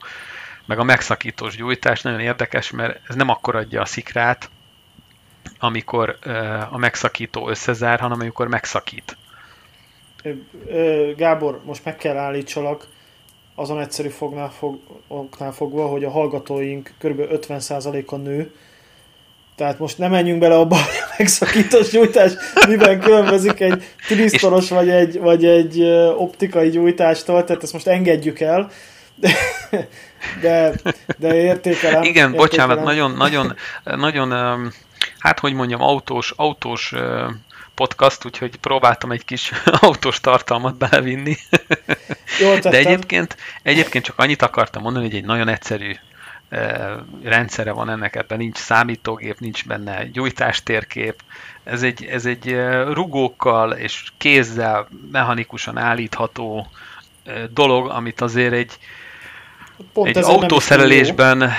[0.66, 4.50] meg a megszakítós gyújtás, nagyon érdekes, mert ez nem akkor adja a szikrát,
[5.60, 6.18] amikor
[6.70, 9.18] a megszakító összezár, hanem amikor megszakít.
[11.16, 12.88] Gábor, most meg kell állítsalak
[13.56, 17.20] azon egyszerű fognál, fog, fognál fogva, hogy a hallgatóink kb.
[17.20, 18.56] 50%-a nő,
[19.62, 22.32] tehát most nem menjünk bele abba a megszakítós gyújtás,
[22.68, 25.82] miben különbözik egy tilisztoros vagy egy, vagy egy
[26.18, 28.72] optikai gyújtástól, tehát ezt most engedjük el.
[29.16, 29.32] De,
[30.42, 30.74] de,
[31.18, 32.04] de értékelem.
[32.04, 32.32] Igen, értékelem.
[32.32, 34.32] bocsánat, nagyon, nagyon, nagyon
[35.20, 36.94] hát hogy mondjam, autós, autós
[37.76, 39.52] podcast, úgyhogy próbáltam egy kis
[39.82, 41.38] autós tartalmat belevinni.
[42.40, 45.96] Jól De egyébként, egyébként csak annyit akartam mondani, hogy egy nagyon egyszerű
[47.24, 51.22] rendszere van ennek, ebben nincs számítógép, nincs benne gyújtástérkép,
[51.64, 52.56] ez egy, ez egy
[52.94, 56.68] rugókkal és kézzel mechanikusan állítható
[57.50, 58.78] dolog, amit azért egy,
[59.94, 61.52] Pont egy autószerelésben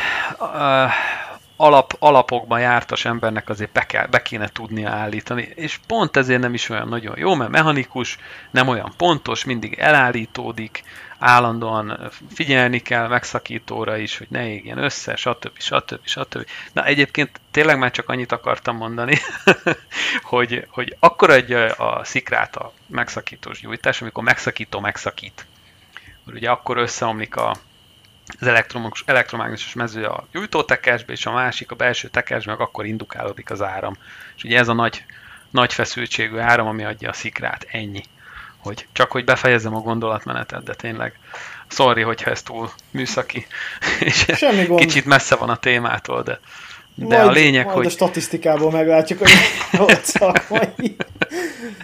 [1.62, 6.54] alap, alapokban jártas embernek azért be, kell, be kéne tudnia állítani, és pont ezért nem
[6.54, 8.18] is olyan nagyon jó, mert mechanikus,
[8.50, 10.82] nem olyan pontos, mindig elállítódik,
[11.18, 15.50] állandóan figyelni kell megszakítóra is, hogy ne égjen össze, stb.
[15.58, 16.00] stb.
[16.04, 16.46] stb.
[16.72, 19.18] Na egyébként tényleg már csak annyit akartam mondani,
[20.32, 25.46] hogy, hogy akkor adja a szikrát a megszakítós gyújtás, amikor megszakító megszakít.
[26.26, 27.56] Ugye akkor összeomlik a,
[28.40, 33.50] az elektromos, elektromágneses mező a gyújtótekesbe, és a másik a belső tekesbe, meg akkor indukálódik
[33.50, 33.96] az áram.
[34.36, 35.04] És ugye ez a nagy,
[35.50, 37.66] nagy feszültségű áram, ami adja a szikrát.
[37.70, 38.02] Ennyi.
[38.56, 41.18] Hogy csak hogy befejezzem a gondolatmenetet, de tényleg
[41.68, 43.46] sorry, hogyha ez túl műszaki,
[44.00, 44.80] és Semmi gond.
[44.80, 46.40] kicsit messze van a témától, de
[46.94, 47.86] de majd, a lényeg, majd hogy...
[47.86, 49.30] a statisztikából meglátjuk, hogy
[50.02, 50.96] szakmai.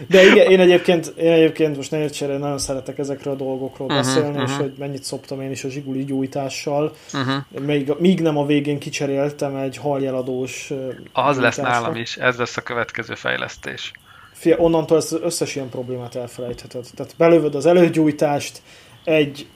[0.08, 4.04] De igen, én egyébként, én egyébként most ne értsére, nagyon szeretek ezekről a dolgokról uh-huh,
[4.04, 4.50] beszélni, uh-huh.
[4.50, 6.94] és hogy mennyit szoptam én is a zsiguli gyújtással.
[7.14, 7.64] Uh-huh.
[7.66, 10.72] Még, míg nem a végén kicseréltem egy haljeladós
[11.12, 13.92] Az lesz nálam is, ez lesz a következő fejlesztés.
[14.32, 16.86] Fia, onnantól az összes ilyen problémát elfelejtheted.
[16.96, 18.62] Tehát belövöd az előgyújtást
[19.04, 19.46] egy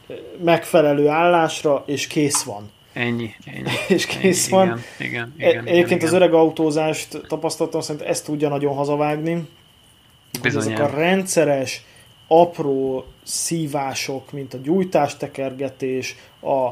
[0.45, 2.71] megfelelő állásra, és kész van.
[2.93, 3.71] Ennyi, ennyi.
[3.89, 4.81] és kész ennyi, van.
[4.99, 9.49] Igen, igen, igen, Egyébként igen, az öreg autózást tapasztaltam, szerint ezt tudja nagyon hazavágni.
[10.43, 10.63] Bizony.
[10.63, 11.85] Ezek a rendszeres,
[12.29, 16.71] apró szívások, mint a gyújtástekergetés, a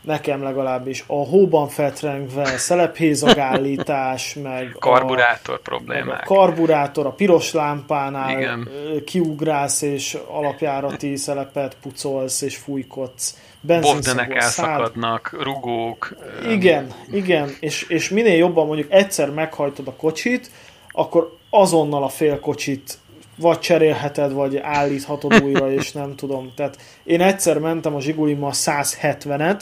[0.00, 6.30] nekem legalábbis a hóban fetrengve, szelephézagállítás, meg karburátor a, problémák.
[6.30, 8.68] A karburátor, a piros lámpánál Igen.
[9.04, 15.42] kiugrálsz és alapjárati szelepet pucolsz és fújkodsz Bobdenek elszakadnak, száll...
[15.42, 16.16] rugók.
[16.48, 20.50] Igen, igen, és, és minél jobban mondjuk egyszer meghajtod a kocsit,
[20.90, 22.98] akkor azonnal a fél kocsit
[23.36, 26.52] vagy cserélheted, vagy állíthatod újra, és nem tudom.
[26.56, 29.60] Tehát én egyszer mentem a Zsigulimmal 170-et,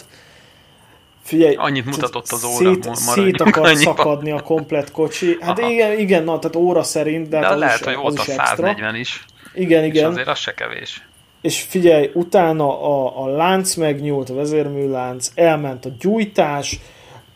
[1.22, 3.80] Figyelj, annyit mutatott az óra, szét, szét akar annyiba.
[3.80, 5.36] szakadni a komplet kocsi.
[5.40, 5.70] Hát Aha.
[5.70, 8.68] igen, igen, na, tehát óra szerint, de, de hát lehet, is, hogy volt a 140
[8.68, 8.96] extra.
[8.96, 9.24] is.
[9.54, 10.04] Igen, igen.
[10.04, 11.02] És azért az se kevés
[11.40, 16.80] és figyelj, utána a, a lánc megnyúlt, a vezérműlánc, elment a gyújtás,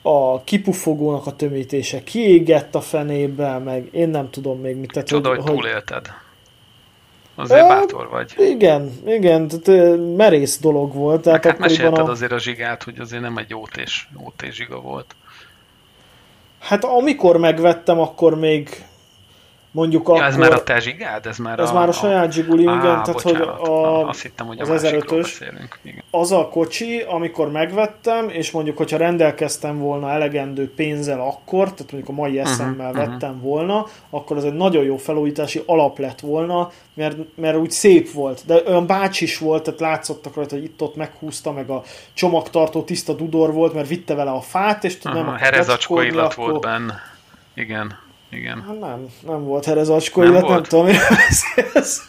[0.02, 4.92] a kipufogónak a tömítése kiégett a fenébe, meg én nem tudom még mit.
[4.92, 6.06] Tehát, Csoda, hogy, hogy túlélted.
[7.34, 8.34] Azért bátor vagy.
[8.38, 11.22] Igen, igen, tehát merész dolog volt.
[11.22, 12.10] Tehát hát mesélted a...
[12.10, 15.14] azért a zsigát, hogy azért nem egy és OT zsiga volt.
[16.58, 18.84] Hát amikor megvettem, akkor még
[19.72, 21.26] Mondjuk ja, ez már a te zsigád?
[21.26, 24.22] Ez már ez a, már a saját zsiguli, igen, á, tehát bocsánat, hogy a, azt
[24.22, 25.28] hittem, hogy az a 1005-ös,
[25.82, 26.02] igen.
[26.10, 32.08] az a kocsi, amikor megvettem, és mondjuk, hogyha rendelkeztem volna elegendő pénzzel akkor, tehát mondjuk
[32.08, 33.44] a mai Mhm, eszemmel uh-huh, vettem uh-huh.
[33.44, 38.42] volna, akkor az egy nagyon jó felújítási alap lett volna, mert, mert úgy szép volt,
[38.46, 41.82] de olyan bácsis volt, tehát látszottak rajta, hogy itt-ott meghúzta, meg a
[42.14, 46.50] csomagtartó tiszta dudor volt, mert vitte vele a fát, és uh-huh, nem Herezacskó illat akkor...
[46.50, 46.94] volt benne.
[47.54, 47.98] Igen,
[48.30, 48.62] igen.
[48.66, 52.04] Hát nem, nem volt herezacskó illat, nem tudom, mire beszélsz.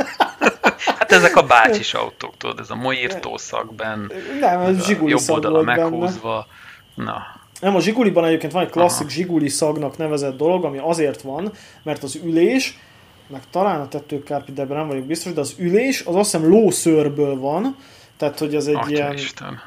[0.97, 5.61] Hát ezek a bácsis autók, tudod, ez a Mojirtó szakben, nem, ez zsiguli jobb oldala
[5.61, 6.47] meghúzva.
[6.95, 7.11] Benne.
[7.11, 7.23] Na.
[7.61, 9.09] Nem, a zsiguliban egyébként van egy klasszik Aha.
[9.09, 11.51] zsiguli szagnak nevezett dolog, ami azért van,
[11.83, 12.77] mert az ülés,
[13.27, 17.39] meg talán a tetőkárpi, de nem vagyok biztos, de az ülés az azt hiszem lószőrből
[17.39, 17.75] van,
[18.21, 19.61] tehát, hogy ez egy Atya ilyen, Isten.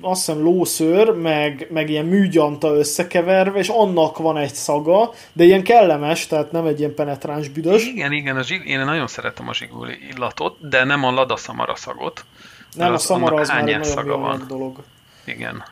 [0.00, 5.62] azt hiszem lószőr, meg, meg ilyen műgyanta összekeverve, és annak van egy szaga, de ilyen
[5.62, 7.86] kellemes, tehát nem egy ilyen penetráns büdös.
[7.86, 11.76] Igen, igen, a zsig, én nagyon szeretem a zsiguli illatot, de nem a lada szamara
[11.76, 12.24] szagot.
[12.72, 14.44] Nem, a szamara az már egy nagyon van.
[14.48, 14.82] dolog.
[15.24, 15.64] Igen.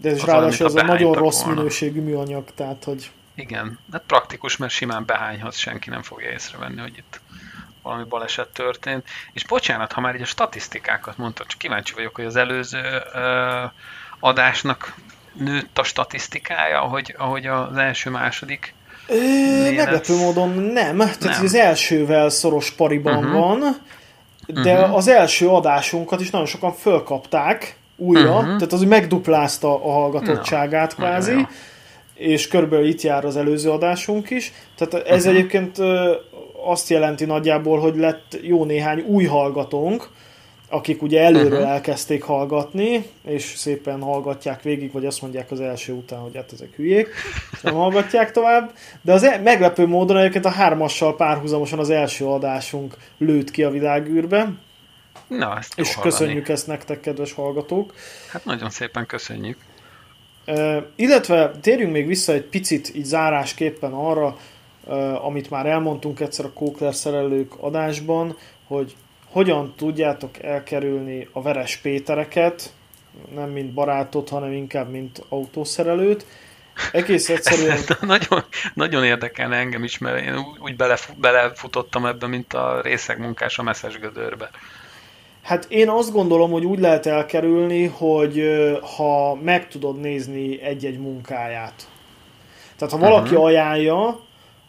[0.00, 1.54] De ez ráadásul ez a nagyon rossz volna.
[1.54, 3.10] minőségű műanyag, tehát hogy...
[3.34, 7.20] Igen, hát praktikus, mert simán behányhat, senki nem fogja észrevenni, hogy itt
[7.82, 9.04] valami baleset történt.
[9.32, 13.64] És bocsánat, ha már így a statisztikákat mondtad, csak kíváncsi vagyok, hogy az előző ö,
[14.20, 14.94] adásnak
[15.32, 18.74] nőtt a statisztikája, ahogy, ahogy az első-második
[19.74, 20.96] Meglepő módon nem.
[20.98, 21.44] Tehát nem.
[21.44, 23.32] az elsővel szoros pariban uh-huh.
[23.32, 23.76] van,
[24.46, 24.96] de uh-huh.
[24.96, 28.44] az első adásunkat is nagyon sokan fölkapták újra, uh-huh.
[28.44, 31.04] tehát az megduplázta a hallgatottságát no.
[31.04, 31.46] kvázi,
[32.14, 34.52] és körülbelül itt jár az előző adásunk is.
[34.76, 35.38] Tehát ez uh-huh.
[35.38, 35.76] egyébként
[36.64, 40.08] azt jelenti nagyjából, hogy lett jó néhány új hallgatónk,
[40.68, 41.70] akik ugye előről uh-huh.
[41.70, 46.74] elkezdték hallgatni, és szépen hallgatják végig, vagy azt mondják az első után, hogy hát ezek
[46.76, 47.08] hülyék,
[47.62, 48.72] nem hallgatják tovább.
[49.02, 53.70] De az e- meglepő módon egyébként a hármassal párhuzamosan az első adásunk lőtt ki a
[53.70, 54.52] világűrbe.
[55.26, 56.12] Na, ezt És hallani.
[56.12, 57.94] köszönjük ezt nektek, kedves hallgatók.
[58.32, 59.56] Hát nagyon szépen köszönjük.
[60.46, 64.36] Uh, illetve térjünk még vissza egy picit így zárásképpen arra,
[65.22, 68.36] amit már elmondtunk egyszer a Kókler szerelők adásban,
[68.66, 68.96] hogy
[69.30, 72.72] hogyan tudjátok elkerülni a veres Pétereket,
[73.34, 76.26] nem mint barátot, hanem inkább mint autószerelőt.
[76.92, 77.78] Egész egyszerűen...
[78.00, 83.62] nagyon, nagyon érdekelne engem is, mert én úgy belef, belefutottam ebbe, mint a részegmunkás a
[83.62, 84.50] messzes gödörbe.
[85.42, 88.42] Hát én azt gondolom, hogy úgy lehet elkerülni, hogy
[88.96, 91.88] ha meg tudod nézni egy-egy munkáját.
[92.76, 93.44] Tehát ha valaki uh-huh.
[93.44, 94.20] ajánlja,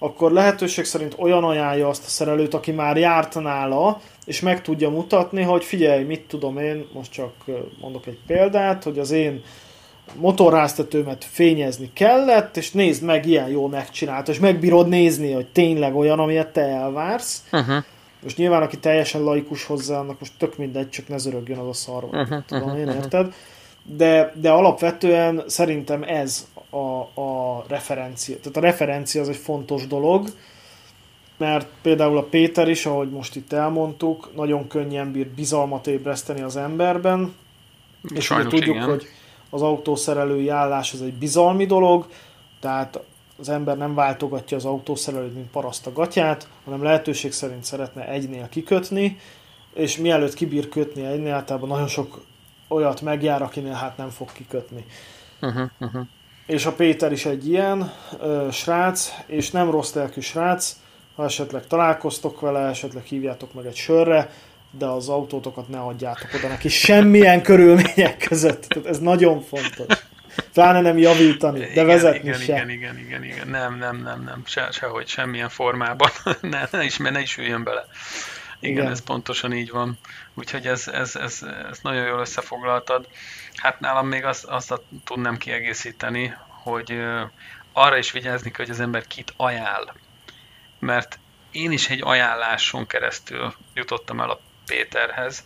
[0.03, 4.89] akkor lehetőség szerint olyan ajánlja azt a szerelőt, aki már járt nála, és meg tudja
[4.89, 7.33] mutatni, hogy figyelj, mit tudom én, most csak
[7.81, 9.43] mondok egy példát, hogy az én
[10.15, 16.19] motorháztetőmet fényezni kellett, és nézd meg, ilyen jól megcsinált, és megbírod nézni, hogy tényleg olyan,
[16.19, 17.43] amilyet te elvársz.
[17.51, 17.83] Uh-huh.
[18.23, 21.73] Most nyilván, aki teljesen laikus hozzá, annak most tök mindegy, csak ne zörögjön az a
[21.73, 23.33] szar, uh-huh, tudom uh-huh, én, érted?
[23.83, 28.38] De, de alapvetően szerintem ez a, a referencia.
[28.38, 30.30] Tehát a referencia az egy fontos dolog,
[31.38, 36.55] mert például a Péter is, ahogy most itt elmondtuk, nagyon könnyen bír bizalmat ébreszteni az
[36.55, 37.34] emberben,
[38.13, 38.88] és ugye tudjuk, igen.
[38.88, 39.05] hogy
[39.49, 42.07] az autószerelői állás az egy bizalmi dolog,
[42.59, 42.99] tehát
[43.39, 48.49] az ember nem váltogatja az autószerelőt, mint paraszt a gatyát, hanem lehetőség szerint szeretne egynél
[48.49, 49.17] kikötni,
[49.74, 52.22] és mielőtt kibír kötni egynél, általában nagyon sok
[52.67, 54.86] olyat megjár, akinél hát nem fog kikötni.
[55.41, 56.07] Uh-huh, uh-huh
[56.51, 57.91] és a Péter is egy ilyen
[58.21, 60.75] ö, srác, és nem rossz lelkű srác,
[61.15, 64.29] ha esetleg találkoztok vele, esetleg hívjátok meg egy sörre,
[64.71, 68.65] de az autótokat ne adjátok oda neki semmilyen körülmények között.
[68.65, 69.97] Tehát ez nagyon fontos.
[70.53, 72.53] Pláne nem javítani, de igen, vezetni igen, se.
[72.53, 73.47] Igen, igen, igen, igen.
[73.47, 74.41] Nem, nem, nem, nem.
[74.45, 76.09] Se, sehogy, semmilyen formában.
[76.41, 77.85] ne, ne, is, ne is üljön bele.
[78.62, 79.97] Igen, igen, ez pontosan így van.
[80.34, 83.07] Úgyhogy ez, ez, ez, ez nagyon jól összefoglaltad.
[83.55, 87.01] Hát nálam még azt, azt tudnám kiegészíteni, hogy
[87.74, 89.93] arra is vigyázni kell, hogy az ember kit ajánl.
[90.80, 91.20] Mert
[91.51, 95.43] én is egy ajánláson keresztül jutottam el a Péterhez,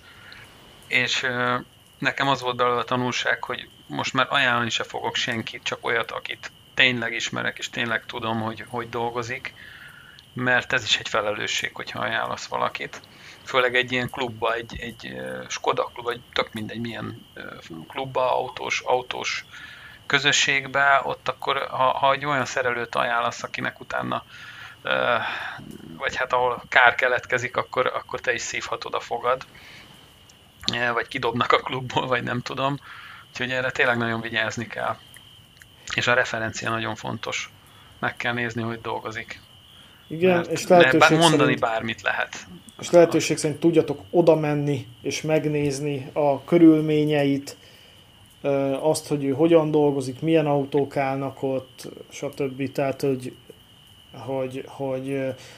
[0.88, 1.28] és
[1.98, 6.12] nekem az volt belőle a tanulság, hogy most már ajánlani se fogok senkit, csak olyat,
[6.12, 9.54] akit tényleg ismerek, és tényleg tudom, hogy hogy dolgozik,
[10.36, 13.02] mert ez is egy felelősség, hogyha ajánlasz valakit
[13.44, 17.26] főleg egy ilyen klubba, egy, egy Skoda klub, vagy tök mindegy milyen
[17.88, 19.46] klubba, autós, autós
[20.06, 24.24] közösségbe, ott akkor, ha, ha egy olyan szerelőt ajánlasz, akinek utána
[25.98, 29.46] vagy hát ahol kár keletkezik, akkor, akkor te is szívhatod a fogad,
[30.94, 32.80] vagy kidobnak a klubból, vagy nem tudom.
[33.30, 34.98] Úgyhogy erre tényleg nagyon vigyázni kell.
[35.96, 37.50] És a referencia nagyon fontos.
[38.00, 39.40] Meg kell nézni, hogy dolgozik.
[40.08, 42.48] Igen, Mert és lehetőség mondani szerint, bármit lehet.
[42.80, 47.58] És lehetőség szerint tudjatok oda menni és megnézni a körülményeit,
[48.82, 52.72] azt, hogy ő hogyan dolgozik, milyen autók állnak ott, stb.
[52.72, 53.34] Tehát, hogy,
[54.14, 55.04] hogy, hogy,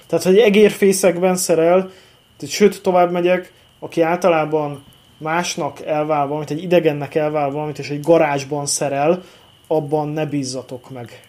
[0.08, 1.92] tehát, hogy egérfészekben szerel,
[2.38, 4.84] tehát, sőt, tovább megyek, aki általában
[5.18, 9.24] másnak elvál valamit, egy idegennek elvál valamit, és egy garázsban szerel,
[9.68, 11.27] abban ne bízzatok meg.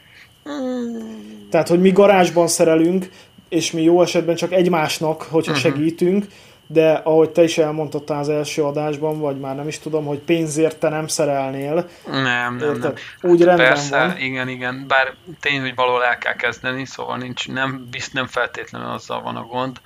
[1.50, 3.08] Tehát, hogy mi garázsban szerelünk,
[3.48, 5.72] és mi jó esetben csak egymásnak, hogyha uh-huh.
[5.72, 6.26] segítünk,
[6.70, 10.76] de ahogy te is elmondtad az első adásban, vagy már nem is tudom, hogy pénzért
[10.76, 11.88] te nem szerelnél.
[12.06, 12.82] Nem, nem, érted?
[13.20, 13.30] nem.
[13.30, 14.18] Úgy rendben Persze, van.
[14.18, 14.84] igen, igen.
[14.88, 19.36] Bár tény, hogy valahol el kell kezdeni, szóval nincs, nem, bizt, nem feltétlenül azzal van
[19.36, 19.80] a gond,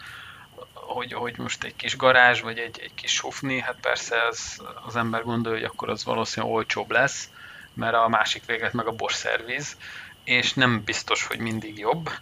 [0.72, 4.96] hogy, hogy most egy kis garázs, vagy egy, egy kis sufni, hát persze az, az
[4.96, 7.28] ember gondolja, hogy akkor az valószínűleg olcsóbb lesz,
[7.74, 9.76] mert a másik véget meg a borszerviz,
[10.24, 12.10] és nem biztos, hogy mindig jobb.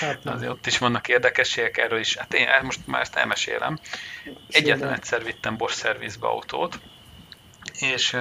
[0.00, 2.16] Hát Azért ott is vannak érdekességek erről is.
[2.16, 3.78] Hát én most már ezt elmesélem.
[4.50, 6.78] Egyetlen egyszer vittem Bosch szervizbe autót,
[7.78, 8.12] és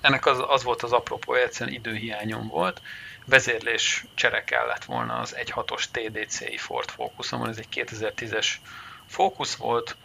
[0.00, 2.80] ennek az, az volt az apropó, egyszerűen időhiányom volt.
[3.24, 8.46] Vezérlés csere kellett volna az 1.6-os TDCi Ford Focusomon, ez egy 2010-es
[9.06, 9.96] Focus volt,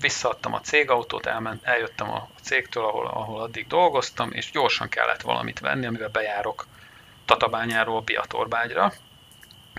[0.00, 5.60] visszaadtam a cégautót, elment, eljöttem a cégtől, ahol, ahol addig dolgoztam, és gyorsan kellett valamit
[5.60, 6.66] venni, amivel bejárok
[7.24, 8.92] Tatabányáról Biatorbágyra.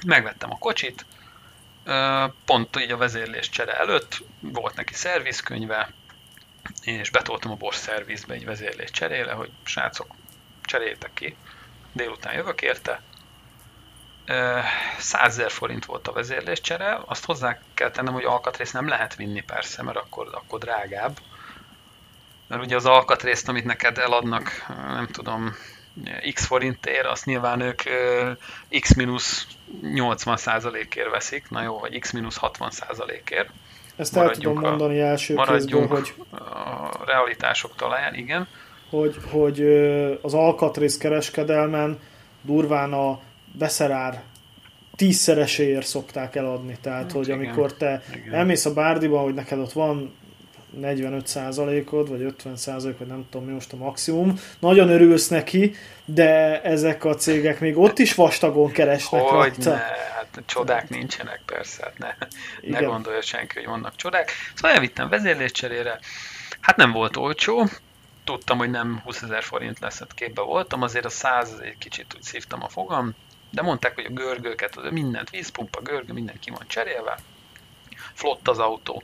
[0.05, 1.05] Megvettem a kocsit,
[2.45, 5.89] pont így a vezérlés csere előtt, volt neki szervizkönyve,
[6.82, 10.07] és betoltam a Bosch szervizbe egy vezérlés cserére, hogy srácok,
[10.63, 11.36] cseréltek ki,
[11.91, 13.01] délután jövök érte,
[14.97, 19.41] 100 ezer forint volt a vezérléscsere, azt hozzá kell tennem, hogy alkatrészt nem lehet vinni
[19.41, 21.17] persze, mert akkor, akkor drágább.
[22.47, 25.55] Mert ugye az alkatrészt, amit neked eladnak, nem tudom,
[26.34, 27.82] x forintért, azt nyilván ők
[28.80, 28.95] x
[29.82, 33.49] 80 százalékért veszik, na jó, vagy x 60 százalékért.
[33.95, 38.47] Ezt el tudom mondani első kézből, hogy a realitások talaján, igen.
[38.89, 39.61] Hogy, hogy
[40.21, 41.99] az alkatrész kereskedelmen
[42.41, 43.19] durván a
[43.58, 44.24] beszerár
[44.95, 46.78] tízszereséért szokták eladni.
[46.82, 48.34] Tehát, hát, hogy igen, amikor te igen.
[48.34, 50.14] elmész a bárdiba, hogy neked ott van
[50.82, 55.76] 45%-od, vagy 50%, vagy nem tudom mi most a maximum, nagyon örülsz neki,
[56.06, 59.70] de ezek a cégek még ott is vastagon keresnek hogy rajta.
[59.70, 62.28] Ne, hát csodák nincsenek persze, hát ne,
[62.70, 64.32] ne gondolja senki, hogy vannak csodák.
[64.56, 65.99] Szóval elvittem vezérléscserére,
[66.60, 67.68] hát nem volt olcsó,
[68.24, 72.14] tudtam, hogy nem 20 ezer forint lesz, hát képbe voltam, azért a 100 egy kicsit
[72.16, 73.16] úgy szívtam a fogam,
[73.56, 77.18] de mondták, hogy a görgőket, mindent, vízpumpa, görgő, minden ki van cserélve.
[78.14, 79.03] Flott az autó.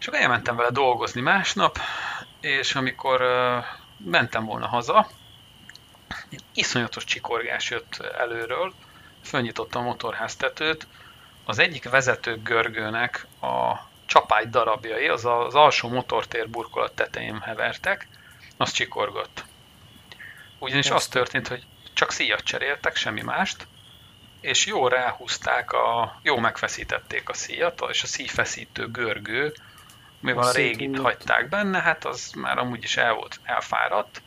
[0.00, 1.78] És akkor elmentem vele dolgozni másnap,
[2.40, 3.64] és amikor uh,
[4.10, 5.08] mentem volna haza,
[6.28, 8.72] egy iszonyatos csikorgás jött előről,
[9.24, 10.86] fölnyitottam a motorháztetőt,
[11.44, 13.74] az egyik vezető görgőnek a
[14.06, 18.08] csapágy darabjai, az az alsó motortér burkolat tetején hevertek,
[18.56, 19.44] az csikorgott.
[20.58, 23.66] Ugyanis az történt, hogy csak szíjat cseréltek, semmi mást,
[24.40, 29.54] és jó ráhúzták, a, jó megfeszítették a szíjat, és a szíjfeszítő görgő,
[30.20, 34.22] mivel a, a régit hagyták benne, hát az már amúgy is el volt, elfáradt,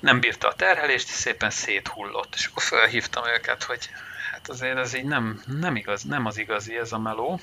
[0.00, 3.90] nem bírta a terhelést, és szépen széthullott, és akkor felhívtam őket, hogy
[4.30, 7.40] hát azért ez így nem, nem, igaz, nem az igazi ez a meló.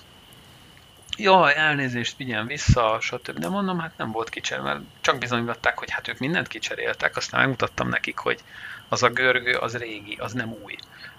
[1.20, 3.40] Jaj, elnézést, vigyen vissza, stb.
[3.40, 7.40] De mondom, hát nem volt kicserélve, mert csak bizonyították, hogy hát ők mindent kicseréltek, aztán
[7.40, 8.40] megmutattam nekik, hogy
[8.88, 10.76] az a görgő az régi, az nem új.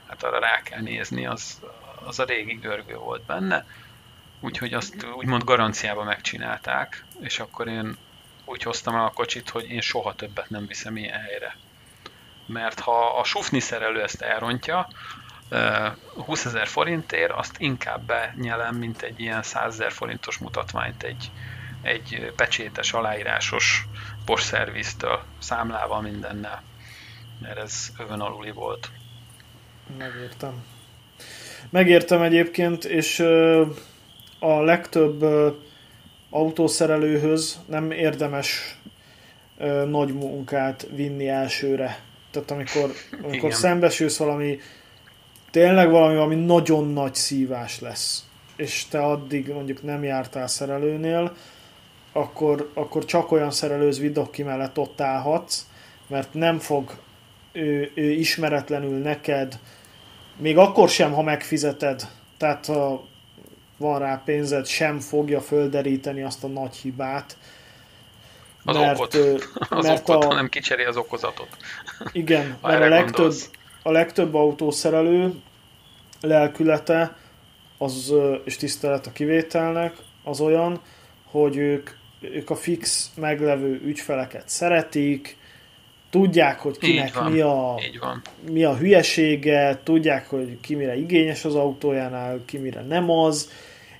[0.08, 1.60] Hát arra rá kell nézni, az,
[2.04, 3.66] az a régi görgő volt benne.
[4.40, 7.96] Úgyhogy azt úgymond garanciába megcsinálták, és akkor én
[8.44, 11.56] úgy hoztam el a kocsit, hogy én soha többet nem viszem ilyen helyre.
[12.46, 14.88] Mert ha a sufni szerelő ezt elrontja,
[16.14, 21.30] 20 ezer forintért, azt inkább benyelem, mint egy ilyen 100 ezer forintos mutatványt egy,
[21.82, 23.86] egy pecsétes, aláírásos
[24.24, 26.62] postszerviztől, számlával, mindennel
[27.40, 28.90] mert ez övön aluli volt.
[29.98, 30.64] Megértem.
[31.70, 33.20] Megértem egyébként, és
[34.38, 35.24] a legtöbb
[36.30, 38.78] autószerelőhöz nem érdemes
[39.86, 41.98] nagy munkát vinni elsőre.
[42.30, 42.90] Tehát amikor,
[43.22, 44.60] amikor szembesülsz valami,
[45.58, 48.24] tényleg valami, ami nagyon nagy szívás lesz,
[48.56, 51.36] és te addig mondjuk nem jártál szerelőnél,
[52.12, 55.66] akkor, akkor csak olyan szerelőz ki mellett ott állhatsz,
[56.06, 56.90] mert nem fog
[57.52, 59.58] ő, ő ismeretlenül neked,
[60.36, 63.06] még akkor sem, ha megfizeted, tehát ha
[63.76, 67.36] van rá pénzed, sem fogja földeríteni azt a nagy hibát.
[68.64, 69.14] Az mert, okot.
[69.78, 71.48] Az mert okot, a, hanem kicseri az okozatot.
[72.12, 73.34] Igen, mert a legtöbb,
[73.82, 75.34] a legtöbb autószerelő
[76.20, 77.16] lelkülete
[77.78, 78.14] az,
[78.44, 80.80] és tisztelet a kivételnek az olyan,
[81.24, 81.90] hogy ők,
[82.20, 85.36] ők a fix meglevő ügyfeleket szeretik,
[86.10, 87.80] tudják, hogy kinek van, mi, a,
[88.50, 93.50] mi a hülyesége, tudják, hogy ki mire igényes az autójánál, ki mire nem az,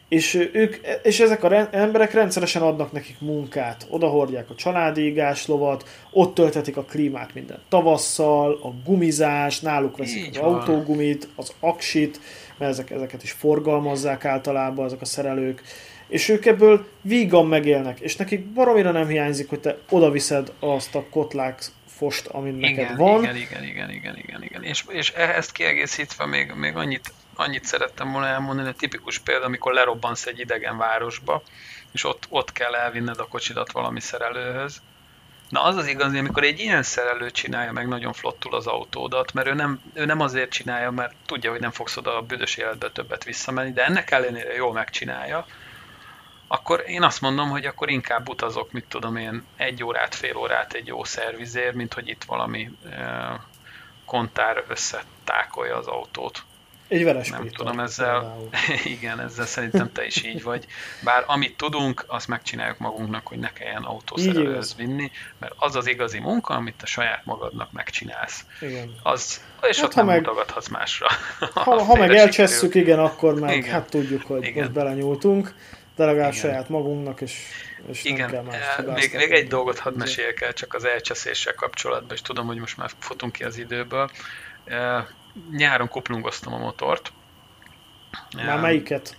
[0.09, 3.87] és, ők, és ezek az emberek rendszeresen adnak nekik munkát.
[3.91, 10.27] Oda hordják a családi lovat, ott töltetik a klímát minden tavasszal, a gumizás, náluk veszik
[10.27, 10.55] Így az van.
[10.55, 12.21] autógumit, az aksit,
[12.59, 15.63] mert ezek, ezeket is forgalmazzák általában ezek a szerelők,
[16.09, 20.95] és ők ebből vígan megélnek, és nekik baromira nem hiányzik, hogy te oda viszed azt
[20.95, 23.23] a kotlák fost, amin igen, neked van.
[23.23, 24.63] Igen, igen, igen, igen, igen, igen.
[24.63, 29.73] És, és ezt kiegészítve még, még annyit annyit szerettem volna elmondani, hogy tipikus példa, amikor
[29.73, 31.43] lerobbansz egy idegen városba,
[31.93, 34.81] és ott, ott kell elvinned a kocsidat valami szerelőhöz.
[35.49, 39.47] Na az az igazi, amikor egy ilyen szerelő csinálja meg nagyon flottul az autódat, mert
[39.47, 42.91] ő nem, ő nem azért csinálja, mert tudja, hogy nem fogsz oda a büdös életbe
[42.91, 45.47] többet visszamenni, de ennek ellenére jól megcsinálja,
[46.49, 50.73] akkor én azt mondom, hogy akkor inkább utazok, mit tudom én, egy órát, fél órát
[50.73, 53.35] egy jó szervizér, mint hogy itt valami eh,
[54.05, 56.43] kontár összetákolja az autót.
[56.89, 58.37] Egy veres Nem Péter, tudom, ezzel,
[58.97, 60.67] igen, ezzel szerintem te is így vagy.
[61.05, 66.19] Bár amit tudunk, azt megcsináljuk magunknak, hogy ne kelljen autószerelőhöz vinni, mert az az igazi
[66.19, 68.45] munka, amit te saját magadnak megcsinálsz.
[68.61, 68.95] Igen.
[69.03, 71.07] Az, és hát, ott nem meg, mutogathatsz másra.
[71.55, 73.71] Ha, ha meg elcsesszük, igen, akkor meg igen.
[73.71, 74.63] hát tudjuk, hogy igen.
[74.63, 75.55] most belenyúltunk,
[75.97, 76.43] de legalább igen.
[76.43, 77.41] saját magunknak, és,
[77.89, 78.31] és igen.
[78.31, 82.23] nem kell más még, még egy dolgot hadd meséljek el, csak az elcseszéssel kapcsolatban, és
[82.23, 84.11] tudom, hogy most már futunk ki az időből
[85.51, 87.13] nyáron kuplungoztam a motort.
[88.37, 89.17] Már melyiket?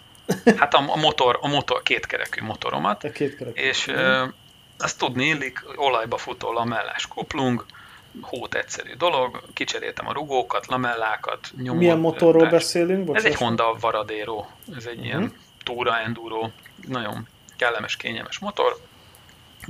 [0.57, 3.03] Hát a, a motor, a motor, kétkerekű motoromat.
[3.03, 3.62] A kétkerekű.
[3.62, 4.30] És mm.
[4.78, 7.66] azt tudni illik, olajba futó lamellás kuplung,
[8.22, 11.80] hót egyszerű dolog, kicseréltem a rugókat, lamellákat, nyomot.
[11.80, 12.51] Milyen motorról társ.
[12.51, 13.05] beszélünk?
[13.05, 13.24] Bocsás.
[13.24, 14.45] Ez egy Honda Varadero,
[14.76, 15.05] ez egy uh-huh.
[15.05, 15.34] ilyen mhm.
[15.64, 16.49] túra enduro,
[16.88, 18.78] nagyon kellemes, kényelmes motor.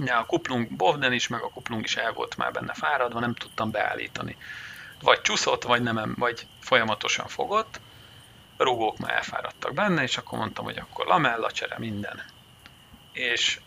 [0.06, 3.34] Ja, a kuplung Bovden is, meg a kuplung is el volt már benne fáradva, nem
[3.34, 4.38] tudtam beállítani
[5.02, 7.80] vagy csúszott, vagy nem, vagy folyamatosan fogott,
[8.58, 12.24] rugók már elfáradtak benne, és akkor mondtam, hogy akkor lamella csere, minden.
[13.12, 13.60] És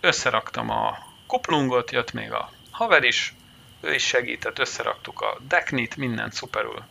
[0.00, 3.34] összeraktam a kuplungot, jött még a haver is,
[3.80, 6.84] ő is segített, összeraktuk a deknit, mindent szuperül.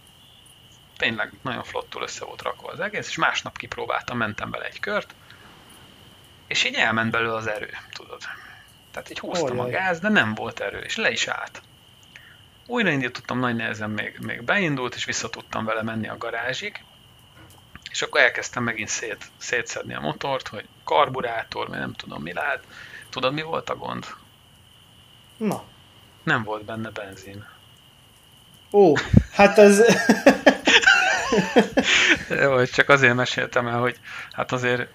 [0.98, 5.14] Tényleg nagyon flottul össze volt rakva az egész, és másnap kipróbáltam, mentem bele egy kört,
[6.48, 8.22] és így elment belőle az erő, tudod.
[8.92, 9.74] Tehát így húztam Olyaj.
[9.74, 11.62] a gáz, de nem volt erő, és le is állt
[12.68, 16.84] újraindítottam, nagy nehezen még, még beindult, és vissza tudtam vele menni a garázsig,
[17.92, 22.64] és akkor elkezdtem megint szét, szétszedni a motort, hogy karburátor, mert nem tudom mi lehet.
[23.10, 24.06] Tudod, mi volt a gond?
[25.38, 25.64] Na.
[26.24, 27.46] Nem volt benne benzin.
[28.72, 28.94] Ó,
[29.32, 29.82] hát ez...
[32.42, 34.00] Jó, csak azért meséltem el, hogy
[34.32, 34.90] hát azért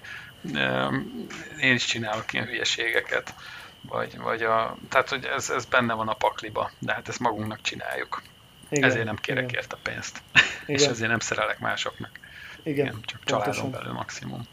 [1.60, 3.34] én is csinálok ilyen hülyeségeket.
[3.88, 7.60] Vagy, vagy a, tehát, hogy ez, ez benne van a pakliba, de hát ezt magunknak
[7.60, 8.22] csináljuk.
[8.68, 9.64] Igen, ezért nem kérek igen.
[9.68, 10.22] a pénzt.
[10.66, 10.80] Igen.
[10.80, 12.10] És ezért nem szerelek másoknak.
[12.62, 13.52] Igen, igen csak pontosan.
[13.52, 14.46] családon belül maximum.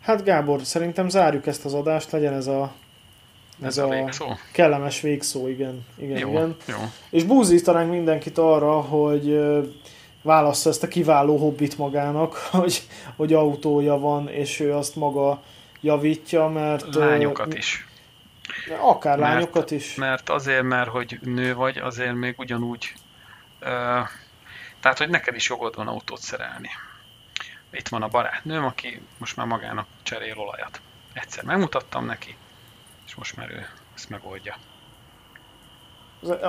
[0.00, 2.72] Hát Gábor, szerintem zárjuk ezt az adást, legyen ez a
[3.62, 4.26] ez, ez a, a végszó?
[4.52, 5.86] kellemes végszó, igen.
[5.96, 6.56] igen, jó, igen.
[6.66, 6.76] Jó.
[7.10, 9.40] És búzítanánk mindenkit arra, hogy
[10.22, 12.82] válassza ezt a kiváló hobbit magának, hogy,
[13.16, 15.42] hogy autója van, és ő azt maga
[15.80, 16.94] javítja, mert...
[16.94, 17.86] Lányokat is.
[18.80, 19.94] Akár mert, lányokat is.
[19.94, 22.92] Mert azért, mert hogy nő vagy, azért még ugyanúgy,
[23.60, 23.68] uh,
[24.80, 26.68] tehát, hogy neked is jogod van autót szerelni.
[27.70, 30.80] Itt van a barátnőm, aki most már magának cserél olajat.
[31.12, 32.36] Egyszer megmutattam neki,
[33.06, 34.56] és most már ő ezt megoldja.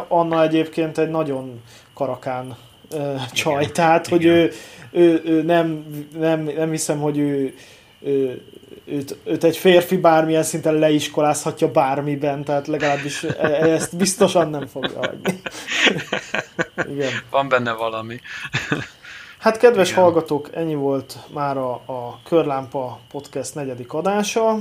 [0.08, 2.58] Anna egyébként egy nagyon karakán
[2.91, 4.18] uh, csaj, igen, tehát igen.
[4.18, 4.51] hogy ő,
[4.91, 7.56] ő, ő nem, nem, nem hiszem, hogy ő,
[7.99, 8.45] ő
[8.86, 14.97] őt, őt egy férfi bármilyen szinten leiskolázhatja bármiben, tehát legalábbis e, ezt biztosan nem fogja
[14.97, 15.42] hagyni.
[16.93, 17.12] Igen.
[17.30, 18.20] Van benne valami.
[19.39, 20.04] Hát kedves Igen.
[20.04, 24.58] hallgatók, ennyi volt már a, a Körlámpa Podcast negyedik adása.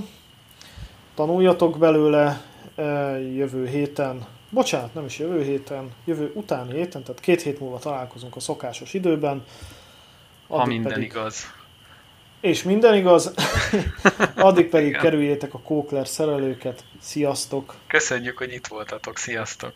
[1.14, 2.42] Tanuljatok belőle
[2.76, 2.82] e,
[3.18, 8.36] jövő héten, bocsánat, nem is jövő héten, jövő utáni héten, tehát két hét múlva találkozunk
[8.36, 9.44] a szokásos időben.
[10.46, 11.04] Addig ha minden pedig...
[11.06, 11.46] igaz
[12.44, 13.34] és minden igaz,
[14.36, 16.84] addig pedig kerüljétek a Kókler szerelőket.
[17.00, 17.74] Sziasztok!
[17.86, 19.18] Köszönjük, hogy itt voltatok.
[19.18, 19.72] Sziasztok!